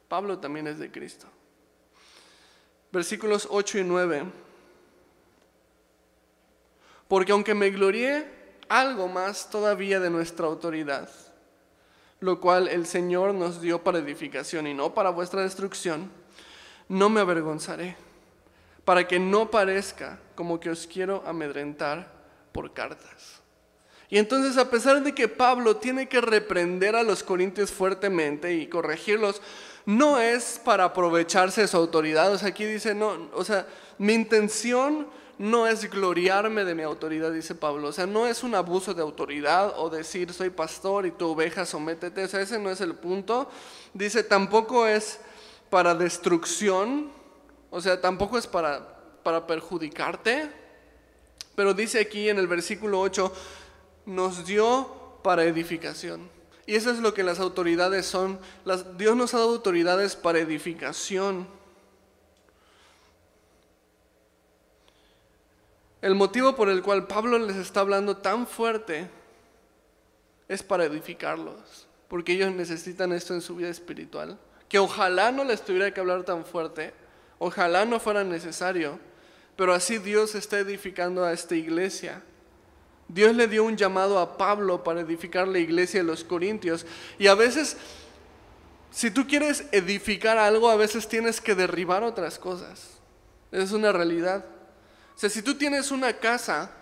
[0.06, 1.26] Pablo también es de Cristo.
[2.92, 4.24] Versículos 8 y 9.
[7.08, 8.28] Porque aunque me glorié
[8.68, 11.08] algo más todavía de nuestra autoridad,
[12.20, 16.10] lo cual el Señor nos dio para edificación y no para vuestra destrucción,
[16.88, 17.96] no me avergonzaré
[18.84, 22.10] para que no parezca como que os quiero amedrentar
[22.50, 23.40] por cartas.
[24.08, 28.66] Y entonces a pesar de que Pablo tiene que reprender a los corintios fuertemente y
[28.66, 29.40] corregirlos,
[29.86, 32.32] no es para aprovecharse de su autoridad.
[32.32, 35.06] O sea, aquí dice, no, o sea, mi intención
[35.38, 37.86] no es gloriarme de mi autoridad, dice Pablo.
[37.86, 41.64] O sea, no es un abuso de autoridad o decir soy pastor y tu oveja
[41.64, 42.24] sométete.
[42.24, 43.48] O sea, ese no es el punto.
[43.94, 45.20] Dice, tampoco es
[45.70, 47.12] para destrucción,
[47.70, 48.91] o sea, tampoco es para,
[49.22, 50.50] para perjudicarte,
[51.54, 53.32] pero dice aquí en el versículo 8,
[54.06, 56.28] nos dio para edificación.
[56.66, 58.38] Y eso es lo que las autoridades son.
[58.64, 61.46] Las, Dios nos ha dado autoridades para edificación.
[66.00, 69.08] El motivo por el cual Pablo les está hablando tan fuerte
[70.48, 74.38] es para edificarlos, porque ellos necesitan esto en su vida espiritual.
[74.68, 76.92] Que ojalá no les tuviera que hablar tan fuerte,
[77.44, 79.00] Ojalá no fuera necesario,
[79.62, 82.20] pero así Dios está edificando a esta iglesia.
[83.06, 86.84] Dios le dio un llamado a Pablo para edificar la iglesia de los Corintios.
[87.16, 87.76] Y a veces,
[88.90, 92.98] si tú quieres edificar algo, a veces tienes que derribar otras cosas.
[93.52, 94.44] Es una realidad.
[95.14, 96.72] O sea, si tú tienes una casa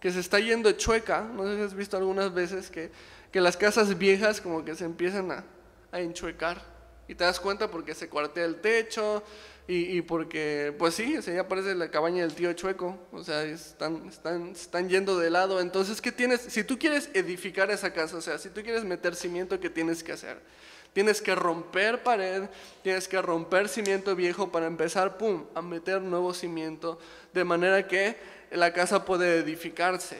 [0.00, 2.92] que se está yendo chueca, no sé si has visto algunas veces que,
[3.32, 5.44] las casas viejas como que se empiezan a,
[5.92, 6.60] a enchuecar.
[7.08, 9.24] Y te das cuenta porque se cuartea el techo,
[9.72, 14.08] y, porque, pues sí, o ya parece la cabaña del tío Chueco, o sea, están,
[14.08, 15.60] están, están yendo de lado.
[15.60, 16.40] Entonces, ¿qué tienes?
[16.40, 20.02] Si tú quieres edificar esa casa, o sea, si tú quieres meter cimiento, ¿qué tienes
[20.02, 20.40] que hacer?
[20.92, 22.48] Tienes que romper pared,
[22.82, 26.98] tienes que romper cimiento viejo para empezar, pum, a meter nuevo cimiento,
[27.32, 28.16] de manera que
[28.50, 30.18] la casa puede edificarse.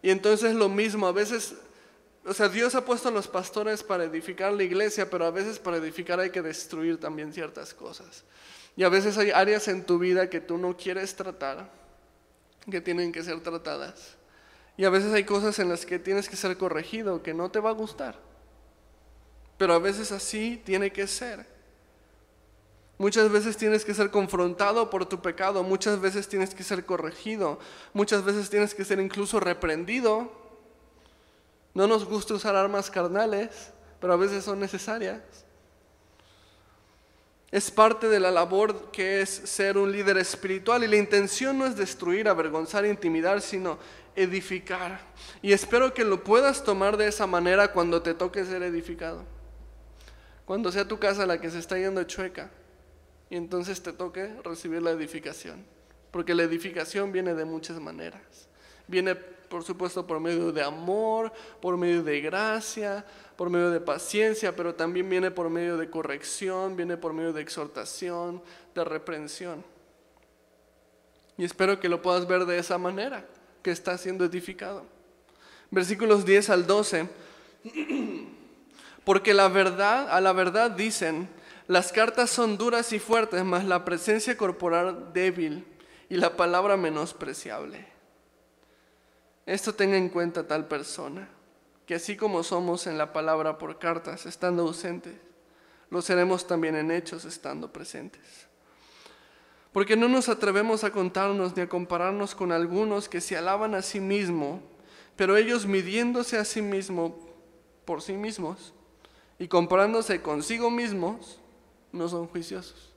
[0.00, 1.52] Y entonces lo mismo, a veces,
[2.24, 5.58] o sea, Dios ha puesto a los pastores para edificar la iglesia, pero a veces
[5.58, 8.24] para edificar hay que destruir también ciertas cosas.
[8.76, 11.70] Y a veces hay áreas en tu vida que tú no quieres tratar,
[12.70, 14.16] que tienen que ser tratadas.
[14.76, 17.60] Y a veces hay cosas en las que tienes que ser corregido, que no te
[17.60, 18.18] va a gustar.
[19.58, 21.44] Pero a veces así tiene que ser.
[22.96, 27.58] Muchas veces tienes que ser confrontado por tu pecado, muchas veces tienes que ser corregido,
[27.94, 30.30] muchas veces tienes que ser incluso reprendido.
[31.72, 35.20] No nos gusta usar armas carnales, pero a veces son necesarias.
[37.52, 41.66] Es parte de la labor que es ser un líder espiritual y la intención no
[41.66, 43.78] es destruir, avergonzar, intimidar, sino
[44.14, 45.00] edificar.
[45.42, 49.24] Y espero que lo puedas tomar de esa manera cuando te toque ser edificado.
[50.44, 52.50] Cuando sea tu casa la que se está yendo chueca
[53.30, 55.64] y entonces te toque recibir la edificación.
[56.10, 58.48] Porque la edificación viene de muchas maneras.
[58.86, 59.16] Viene,
[59.50, 63.04] por supuesto, por medio de amor, por medio de gracia,
[63.36, 67.42] por medio de paciencia, pero también viene por medio de corrección, viene por medio de
[67.42, 68.40] exhortación,
[68.76, 69.64] de reprensión.
[71.36, 73.26] Y espero que lo puedas ver de esa manera,
[73.60, 74.86] que está siendo edificado.
[75.72, 77.08] Versículos 10 al 12.
[79.04, 81.28] Porque la verdad, a la verdad dicen,
[81.66, 85.66] las cartas son duras y fuertes, mas la presencia corporal débil
[86.08, 87.89] y la palabra menospreciable.
[89.46, 91.28] Esto tenga en cuenta tal persona,
[91.86, 95.14] que así como somos en la palabra por cartas, estando ausentes,
[95.90, 98.46] lo seremos también en hechos, estando presentes.
[99.72, 103.82] Porque no nos atrevemos a contarnos ni a compararnos con algunos que se alaban a
[103.82, 104.60] sí mismos,
[105.16, 107.12] pero ellos midiéndose a sí mismos
[107.84, 108.72] por sí mismos
[109.38, 111.40] y comparándose consigo mismos,
[111.92, 112.92] no son juiciosos.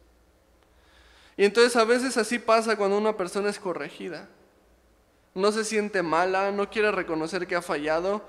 [1.36, 4.30] Y entonces a veces así pasa cuando una persona es corregida.
[5.34, 8.22] No se siente mala, no quiere reconocer que ha fallado,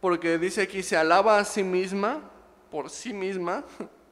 [0.00, 2.30] porque dice aquí, se alaba a sí misma,
[2.70, 3.64] por sí misma,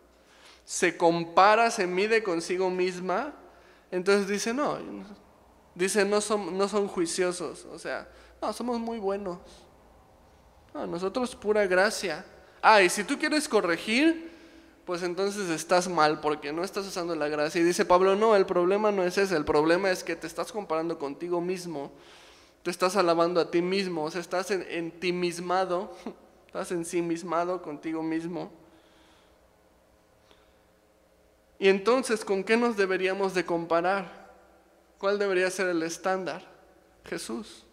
[0.65, 3.35] se compara, se mide consigo misma,
[3.91, 4.79] entonces dice, no,
[5.75, 8.09] dice, no son, no son juiciosos, o sea,
[8.41, 9.39] no, somos muy buenos.
[10.73, 12.25] No, nosotros pura gracia.
[12.63, 14.31] Ah, y si tú quieres corregir,
[14.85, 17.61] pues entonces estás mal porque no estás usando la gracia.
[17.61, 20.53] Y dice Pablo, no, el problema no es ese, el problema es que te estás
[20.53, 21.93] comparando contigo mismo,
[22.63, 25.95] te estás alabando a ti mismo, o sea, estás en, ti mismado,
[26.47, 28.53] estás ensimismado contigo mismo.
[31.59, 34.31] Y entonces, ¿con qué nos deberíamos de comparar?
[34.99, 36.43] ¿Cuál debería ser el estándar?
[37.05, 37.65] Jesús.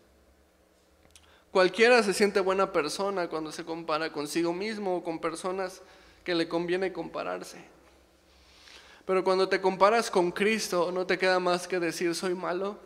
[1.51, 5.81] Cualquiera se siente buena persona cuando se compara consigo mismo o con personas
[6.23, 7.57] que le conviene compararse.
[9.05, 12.77] Pero cuando te comparas con Cristo, no te queda más que decir, soy malo,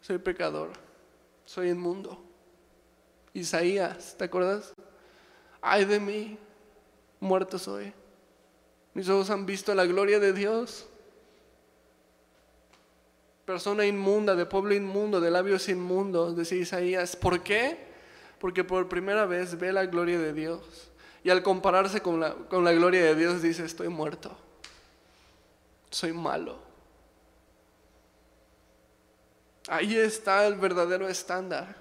[0.00, 0.70] soy pecador,
[1.44, 2.22] soy inmundo.
[3.34, 4.74] Isaías, ¿te acuerdas?
[5.60, 6.38] Ay de mí,
[7.20, 7.92] muerto soy.
[8.94, 10.86] Mis ojos han visto la gloria de Dios.
[13.44, 17.16] Persona inmunda, de pueblo inmundo, de labios inmundos, decía Isaías.
[17.16, 17.78] ¿Por qué?
[18.38, 20.90] Porque por primera vez ve la gloria de Dios.
[21.24, 24.36] Y al compararse con la, con la gloria de Dios dice, estoy muerto,
[25.90, 26.71] soy malo.
[29.68, 31.76] Ahí está el verdadero estándar.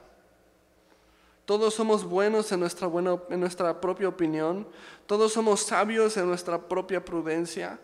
[1.45, 4.67] Todos somos buenos en nuestra, buena, en nuestra propia opinión,
[5.07, 7.79] todos somos sabios en nuestra propia prudencia,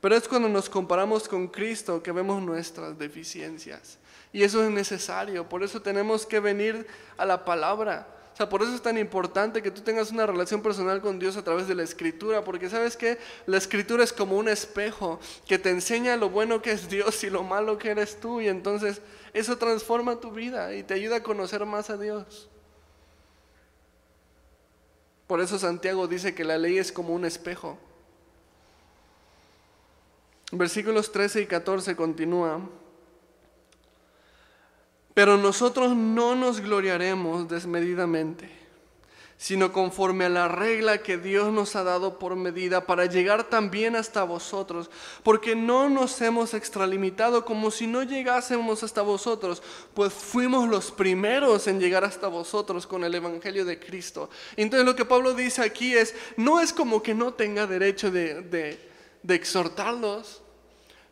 [0.00, 3.98] pero es cuando nos comparamos con Cristo que vemos nuestras deficiencias.
[4.32, 6.86] Y eso es necesario, por eso tenemos que venir
[7.16, 8.08] a la palabra.
[8.32, 11.36] O sea, por eso es tan importante que tú tengas una relación personal con Dios
[11.36, 15.58] a través de la escritura, porque sabes que la escritura es como un espejo que
[15.58, 19.02] te enseña lo bueno que es Dios y lo malo que eres tú, y entonces
[19.34, 22.48] eso transforma tu vida y te ayuda a conocer más a Dios.
[25.26, 27.78] Por eso Santiago dice que la ley es como un espejo.
[30.50, 32.60] Versículos 13 y 14 continúa.
[35.14, 38.62] Pero nosotros no nos gloriaremos desmedidamente,
[39.42, 43.96] sino conforme a la regla que Dios nos ha dado por medida para llegar también
[43.96, 44.88] hasta vosotros,
[45.24, 49.60] porque no nos hemos extralimitado como si no llegásemos hasta vosotros,
[49.94, 54.30] pues fuimos los primeros en llegar hasta vosotros con el Evangelio de Cristo.
[54.56, 58.42] Entonces lo que Pablo dice aquí es, no es como que no tenga derecho de,
[58.42, 60.41] de, exhortarlos,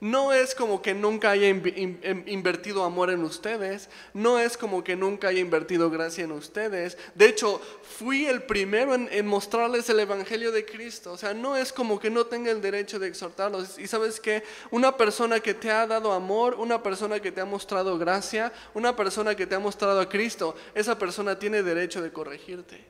[0.01, 4.97] no es como que nunca haya em, invertido amor en ustedes, no es como que
[4.97, 6.97] nunca haya invertido gracia en ustedes.
[7.15, 11.13] De hecho, fui el primero en, mostrarles el Evangelio de Cristo.
[11.13, 13.79] O sea, no es como que no tenga el derecho de exhortarlos.
[13.79, 17.45] Y sabes que una persona que te ha dado amor, una persona que te ha
[17.45, 22.11] mostrado gracia, una persona que te ha mostrado a Cristo, esa persona tiene derecho de
[22.11, 22.83] corregirte.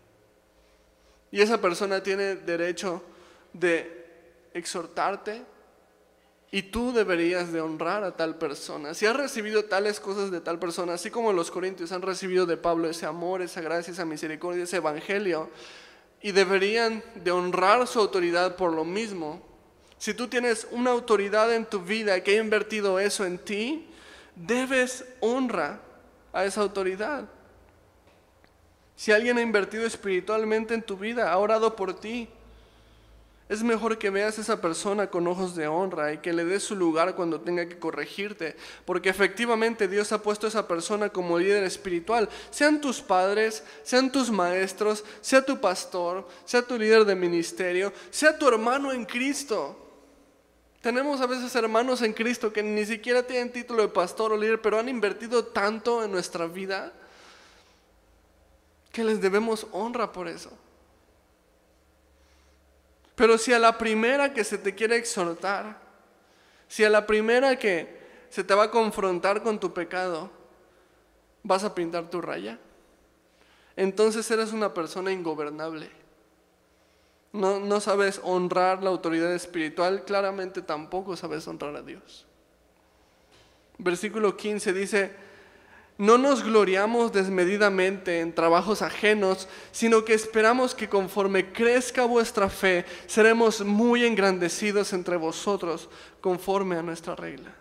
[1.33, 3.03] Y esa persona tiene derecho
[3.53, 3.99] de
[4.55, 5.43] exhortarte,
[6.53, 8.95] y tú deberías de honrar a tal persona.
[8.95, 12.57] Si has recibido tales cosas de tal persona, así como los corintios han recibido de
[12.57, 15.49] Pablo ese amor, esa gracia, esa misericordia, ese evangelio,
[16.21, 19.41] y deberían de honrar su autoridad por lo mismo.
[19.97, 23.87] Si tú tienes una autoridad en tu vida que ha invertido eso en ti,
[24.35, 25.81] debes honra
[26.33, 27.29] a esa autoridad.
[28.97, 32.29] Si alguien ha invertido espiritualmente en tu vida, ha orado por ti,
[33.51, 36.63] Es mejor que veas a esa persona con ojos de honra y que le des
[36.63, 41.37] su lugar cuando tenga que corregirte, porque efectivamente Dios ha puesto a esa persona como
[41.37, 42.29] líder espiritual.
[42.53, 48.39] Sean tus padres, sean tus maestros, sea tu pastor, sea tu líder de ministerio, sea
[48.39, 49.77] tu hermano en Cristo.
[50.81, 54.63] Tenemos a veces hermanos en Cristo que ni siquiera tienen título de pastor o líder,
[54.63, 56.93] pero han invertido tanto en nuestra vida
[58.93, 60.57] que les debemos honra por eso.
[63.21, 65.79] Pero si a la primera que se te quiere exhortar,
[66.67, 68.01] si a la primera que
[68.31, 70.31] se te va a confrontar con tu pecado,
[71.43, 72.59] vas a pintar tu raya,
[73.77, 75.91] entonces eres una persona ingobernable.
[77.35, 82.27] No, no sabes honrar la autoridad espiritual, claramente tampoco sabes honrar a Dios.
[83.77, 85.15] Versículo 15 dice,
[86.01, 92.87] no nos gloriamos desmedidamente en trabajos ajenos, sino que esperamos que conforme crezca vuestra fe,
[93.07, 95.91] seremos muy engrandecidos entre vosotros
[96.23, 97.55] conforme a nuestra regla.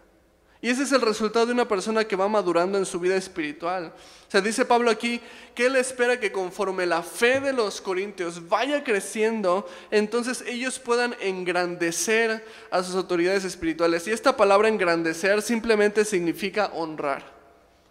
[0.61, 3.93] Y ese es el resultado de una persona que va madurando en su vida espiritual.
[4.33, 5.19] O dice Pablo aquí
[5.53, 11.13] que él espera que conforme la fe de los corintios vaya creciendo, entonces ellos puedan
[11.19, 14.07] engrandecer a sus autoridades espirituales.
[14.07, 17.38] Y esta palabra engrandecer simplemente significa honrar.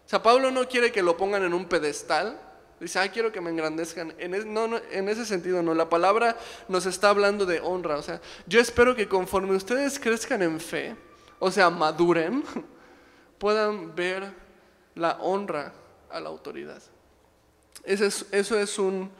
[0.08, 2.40] O sea, Pablo no quiere que lo pongan en un pedestal.
[2.80, 4.14] Dice, ah, quiero que me engrandezcan.
[4.16, 5.74] En, no, no, en ese sentido no.
[5.74, 7.98] La palabra nos está hablando de honra.
[7.98, 10.96] O sea, yo espero que conforme ustedes crezcan en fe,
[11.38, 12.42] o sea, maduren,
[13.38, 14.32] puedan ver
[14.94, 15.74] la honra
[16.08, 16.82] a la autoridad.
[17.84, 19.10] Eso es, eso es un,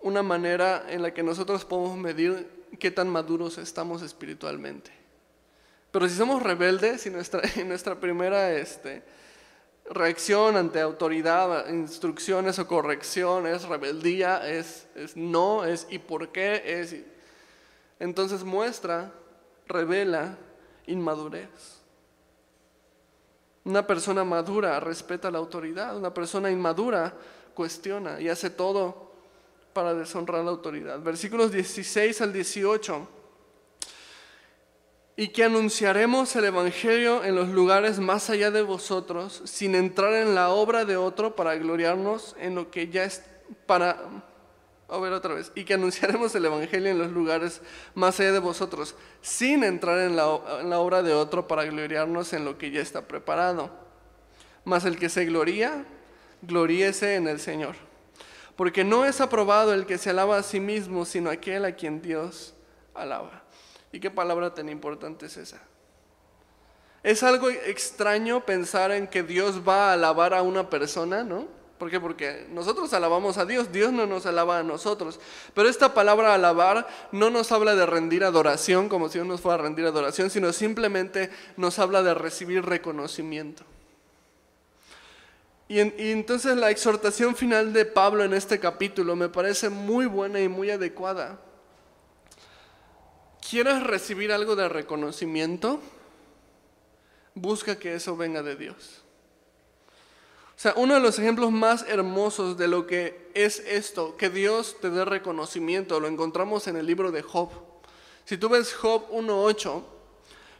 [0.00, 4.92] una manera en la que nosotros podemos medir qué tan maduros estamos espiritualmente.
[5.90, 9.02] Pero si somos rebeldes y nuestra, nuestra primera este,
[9.92, 16.96] reacción ante autoridad, instrucciones o correcciones, rebeldía, es, es no, es y por qué, es...
[17.98, 19.12] Entonces muestra,
[19.68, 20.36] revela
[20.86, 21.80] inmadurez.
[23.64, 27.14] Una persona madura respeta la autoridad, una persona inmadura
[27.54, 29.12] cuestiona y hace todo
[29.72, 30.98] para deshonrar la autoridad.
[31.00, 33.08] Versículos 16 al 18
[35.16, 40.34] y que anunciaremos el Evangelio en los lugares más allá de vosotros, sin entrar en
[40.34, 43.22] la obra de otro para gloriarnos en lo que ya es
[43.66, 43.98] para...
[44.88, 45.52] A ver otra vez.
[45.54, 47.62] Y que anunciaremos el Evangelio en los lugares
[47.94, 52.34] más allá de vosotros, sin entrar en la, en la obra de otro para gloriarnos
[52.34, 53.70] en lo que ya está preparado.
[54.64, 55.86] Mas el que se gloría,
[56.42, 57.74] gloríese en el Señor.
[58.54, 62.02] Porque no es aprobado el que se alaba a sí mismo, sino aquel a quien
[62.02, 62.54] Dios
[62.92, 63.41] alaba.
[63.92, 65.60] ¿Y qué palabra tan importante es esa?
[67.02, 71.46] Es algo extraño pensar en que Dios va a alabar a una persona, ¿no?
[71.76, 71.98] ¿Por qué?
[71.98, 75.18] Porque nosotros alabamos a Dios, Dios no nos alaba a nosotros.
[75.52, 79.58] Pero esta palabra alabar no nos habla de rendir adoración, como si uno nos fuera
[79.58, 83.64] a rendir adoración, sino simplemente nos habla de recibir reconocimiento.
[85.66, 90.40] Y, y, entonces la exhortación final de Pablo en este capítulo me parece muy buena
[90.40, 91.40] y muy adecuada.
[93.52, 95.78] ¿Quieres recibir algo de reconocimiento?
[97.34, 99.02] Busca que eso venga de Dios.
[100.56, 104.78] O sea, uno de los ejemplos más hermosos de lo que es esto, que Dios
[104.80, 107.50] te dé reconocimiento, lo encontramos en el libro de Job.
[108.24, 109.82] Si tú ves Job 1.8,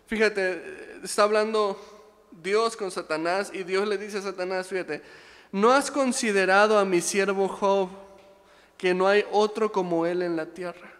[0.06, 1.80] fíjate, está hablando
[2.42, 5.00] Dios con Satanás y Dios le dice a Satanás, fíjate,
[5.50, 7.88] ¿no has considerado a mi siervo Job
[8.76, 10.91] que no hay otro como él en la tierra?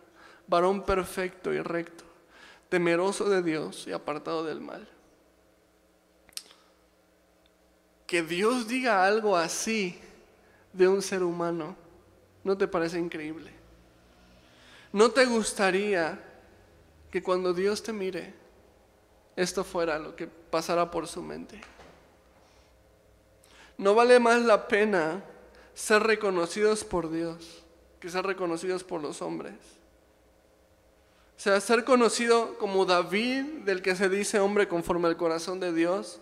[0.46, 2.04] Varón perfecto y recto,
[2.68, 4.88] temeroso de Dios y apartado del mal.
[8.06, 9.98] Que Dios diga algo así
[10.72, 11.76] de un ser humano,
[12.44, 13.50] ¿no te parece increíble?
[14.92, 16.22] ¿No te gustaría
[17.10, 18.34] que cuando Dios te mire,
[19.36, 21.60] esto fuera lo que pasara por su mente?
[23.78, 25.24] ¿No vale más la pena
[25.74, 27.64] ser reconocidos por Dios
[27.98, 29.54] que ser reconocidos por los hombres?
[31.42, 35.72] O sea, ser conocido como David, del que se dice hombre conforme al corazón de
[35.72, 36.20] Dios,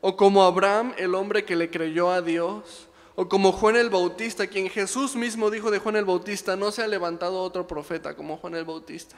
[0.00, 2.86] o como Abraham, el hombre que le creyó a Dios,
[3.16, 6.84] o como Juan el Bautista, quien Jesús mismo dijo de Juan el Bautista, no se
[6.84, 9.16] ha levantado otro profeta como Juan el Bautista.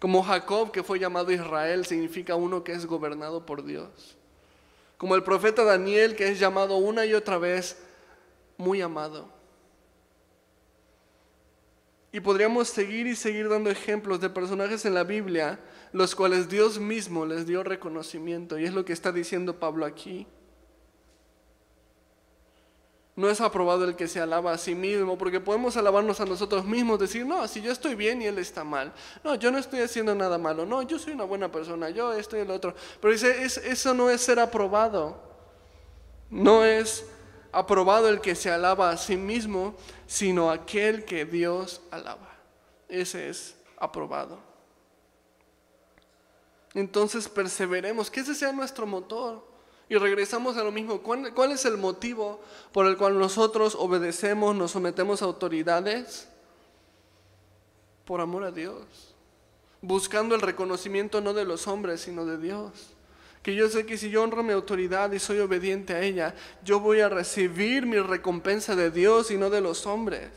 [0.00, 4.16] Como Jacob, que fue llamado Israel, significa uno que es gobernado por Dios.
[4.98, 7.80] Como el profeta Daniel, que es llamado una y otra vez
[8.56, 9.39] muy amado.
[12.12, 15.60] Y podríamos seguir y seguir dando ejemplos de personajes en la Biblia,
[15.92, 18.58] los cuales Dios mismo les dio reconocimiento.
[18.58, 20.26] Y es lo que está diciendo Pablo aquí.
[23.14, 26.64] No es aprobado el que se alaba a sí mismo, porque podemos alabarnos a nosotros
[26.64, 28.92] mismos, decir, no, si yo estoy bien y él está mal.
[29.22, 30.64] No, yo no estoy haciendo nada malo.
[30.64, 32.74] No, yo soy una buena persona, yo esto y el otro.
[33.00, 35.22] Pero dice, eso no es ser aprobado.
[36.30, 37.04] No es
[37.52, 39.74] aprobado el que se alaba a sí mismo,
[40.10, 42.36] sino aquel que Dios alaba.
[42.88, 44.40] Ese es aprobado.
[46.74, 49.46] Entonces perseveremos, que ese sea nuestro motor.
[49.88, 51.00] Y regresamos a lo mismo.
[51.00, 52.40] ¿Cuál, ¿Cuál, es el motivo
[52.72, 56.28] por el cual nosotros obedecemos, nos sometemos a autoridades?
[58.04, 59.14] Por amor a Dios.
[59.80, 62.72] Buscando el reconocimiento no de los hombres, sino de Dios.
[63.42, 66.80] Que yo sé que si yo honro mi autoridad y soy obediente a ella, yo
[66.80, 70.30] voy a recibir mi recompensa de Dios y no de los hombres.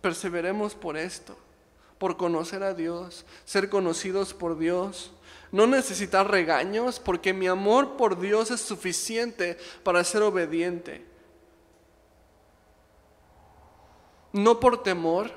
[0.00, 1.36] Perseveremos por esto,
[1.98, 5.12] por conocer a Dios, ser conocidos por Dios
[5.54, 11.04] no necesitar regaños porque mi amor por Dios es suficiente para ser obediente.
[14.32, 15.30] No por temor,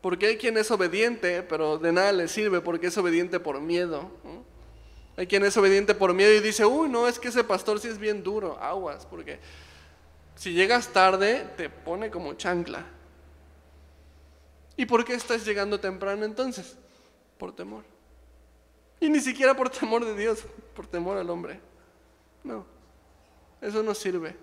[0.00, 4.10] porque hay quien es obediente, pero de nada le sirve porque es obediente por miedo.
[5.16, 7.88] Hay quien es obediente por miedo y dice, uy, no, es que ese pastor sí
[7.88, 9.38] es bien duro, aguas, porque
[10.34, 12.84] si llegas tarde te pone como chancla.
[14.76, 16.76] ¿Y por qué estás llegando temprano entonces?
[17.38, 17.82] Por temor.
[19.00, 20.44] Y ni siquiera por temor de Dios,
[20.74, 21.60] por temor al hombre.
[22.44, 22.66] No,
[23.62, 24.36] eso no sirve.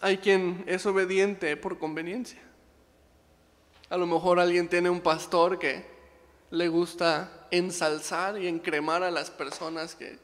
[0.00, 2.40] Hay quien es obediente por conveniencia.
[3.90, 5.91] A lo mejor alguien tiene un pastor que
[6.52, 10.18] le gusta ensalzar y encremar a las personas que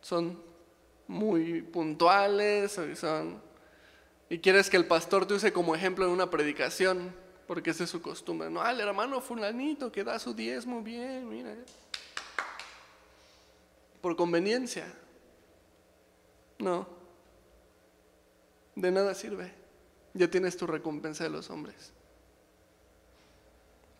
[0.00, 0.42] son
[1.06, 3.40] muy puntuales son,
[4.28, 7.14] y quieres que el pastor te use como ejemplo en una predicación
[7.46, 8.50] porque esa es su costumbre.
[8.50, 11.54] No, al hermano fulanito que da su diezmo bien, mira.
[14.00, 14.92] Por conveniencia.
[16.58, 16.88] No.
[18.74, 19.52] De nada sirve.
[20.12, 21.92] Ya tienes tu recompensa de los hombres.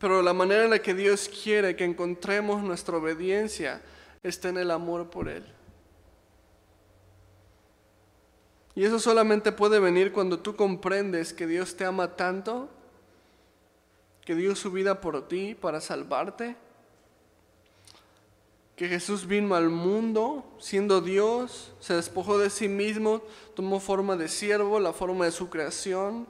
[0.04, 3.80] Pero la manera en la que Dios quiere que encontremos nuestra obediencia
[4.22, 5.50] está en el amor por Él.
[8.74, 12.68] Y eso solamente puede venir cuando tú comprendes que Dios te ama tanto
[14.26, 16.54] que dio su vida por ti para salvarte,
[18.76, 23.22] que Jesús vino al mundo siendo Dios, se despojó de sí mismo,
[23.54, 26.26] tomó forma de siervo, la forma de su creación,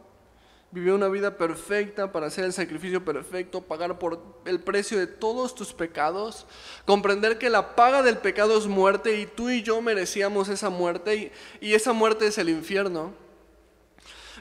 [0.75, 5.55] vivió una vida perfecta para hacer el sacrificio perfecto, pagar por el precio de todos
[5.55, 6.47] tus pecados,
[6.85, 11.15] comprender que la paga del pecado es muerte y tú y yo merecíamos esa muerte
[11.61, 13.15] y, y esa muerte es el infierno.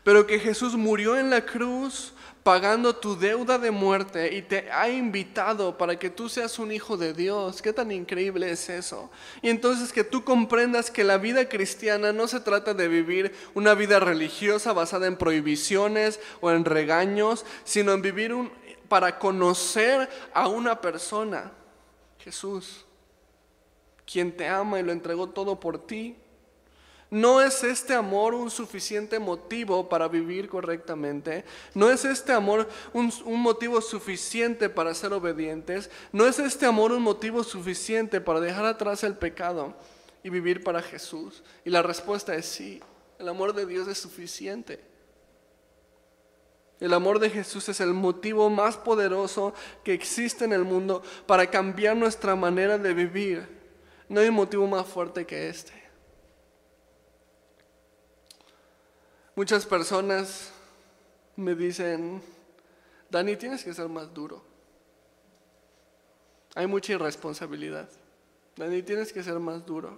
[0.04, 2.13] Pero que Jesús murió en la cruz
[2.44, 6.98] pagando tu deuda de muerte y te ha invitado para que tú seas un hijo
[6.98, 7.62] de Dios.
[7.62, 9.10] ¿Qué tan increíble es eso?
[9.42, 13.74] Y entonces que tú comprendas que la vida cristiana no se trata de vivir una
[13.74, 18.36] vida religiosa basada en prohibiciones o en regaños, sino en vivir
[18.90, 21.52] para conocer a una persona,
[22.20, 22.86] Jesús,
[24.06, 26.18] quien te ama y lo entregó todo por ti
[27.14, 31.46] ¿No es este amor un suficiente motivo para vivir correctamente?
[31.76, 35.92] ¿No es este amor un, motivo suficiente para ser obedientes?
[36.12, 39.76] ¿No es este amor un motivo suficiente para dejar atrás el pecado
[40.24, 41.44] y vivir para Jesús?
[41.64, 42.82] Y la respuesta es sí.
[43.20, 44.84] El amor de Dios es suficiente.
[46.80, 49.54] El amor de Jesús es el motivo más poderoso
[49.84, 53.48] que existe en el mundo para cambiar nuestra manera de vivir.
[54.10, 55.83] No hay motivo más fuerte que este.
[59.36, 60.52] Muchas personas
[61.36, 62.22] me dicen,
[63.10, 64.44] Dani, tienes que ser más duro.
[66.54, 67.90] Hay mucha irresponsabilidad.
[68.56, 69.98] Dani, tienes que ser más duro.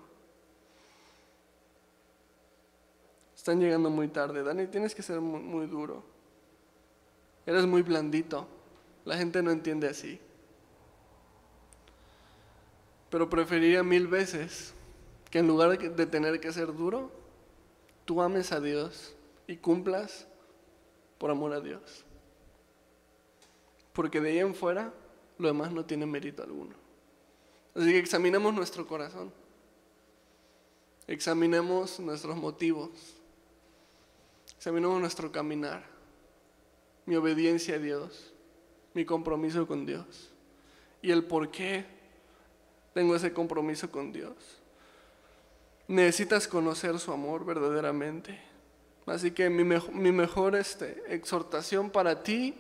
[3.36, 4.42] Están llegando muy tarde.
[4.42, 6.02] Dani, tienes que ser muy, duro.
[7.46, 8.48] Eres muy blandito.
[9.04, 10.18] La gente no entiende así.
[13.10, 14.74] Pero preferiría mil veces
[15.30, 17.12] que en lugar de tener que ser duro,
[18.06, 19.14] tú ames a Dios
[19.48, 20.28] y cumplas
[21.18, 22.04] por amor a Dios.
[23.94, 24.94] Porque de ahí en fuera
[25.38, 26.76] lo demás no tiene mérito alguno.
[27.76, 29.32] Así que examinemos nuestro corazón.
[31.08, 32.90] Examinemos nuestros motivos.
[34.58, 35.86] Examinemos nuestro caminar.
[37.06, 38.34] Mi obediencia a Dios.
[38.94, 40.32] Mi compromiso con Dios.
[41.02, 41.86] Y el por qué
[42.94, 44.36] tengo ese compromiso con Dios.
[45.88, 48.40] Necesitas conocer su amor verdaderamente.
[49.06, 52.56] Así que mi, mejor este, exhortación para ti,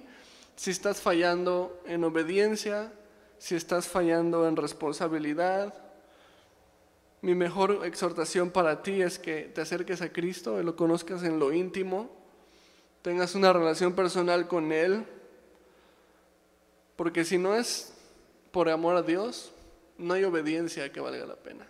[0.55, 2.91] si estás fallando en obediencia,
[3.39, 5.73] si estás fallando en responsabilidad,
[7.21, 11.39] mi mejor exhortación para ti es que te acerques a Cristo y lo conozcas en
[11.39, 12.11] lo íntimo,
[13.01, 15.03] tengas una relación personal con Él,
[16.95, 17.93] porque si no es
[18.51, 19.51] por amor a Dios,
[19.97, 21.67] no hay obediencia que valga la pena.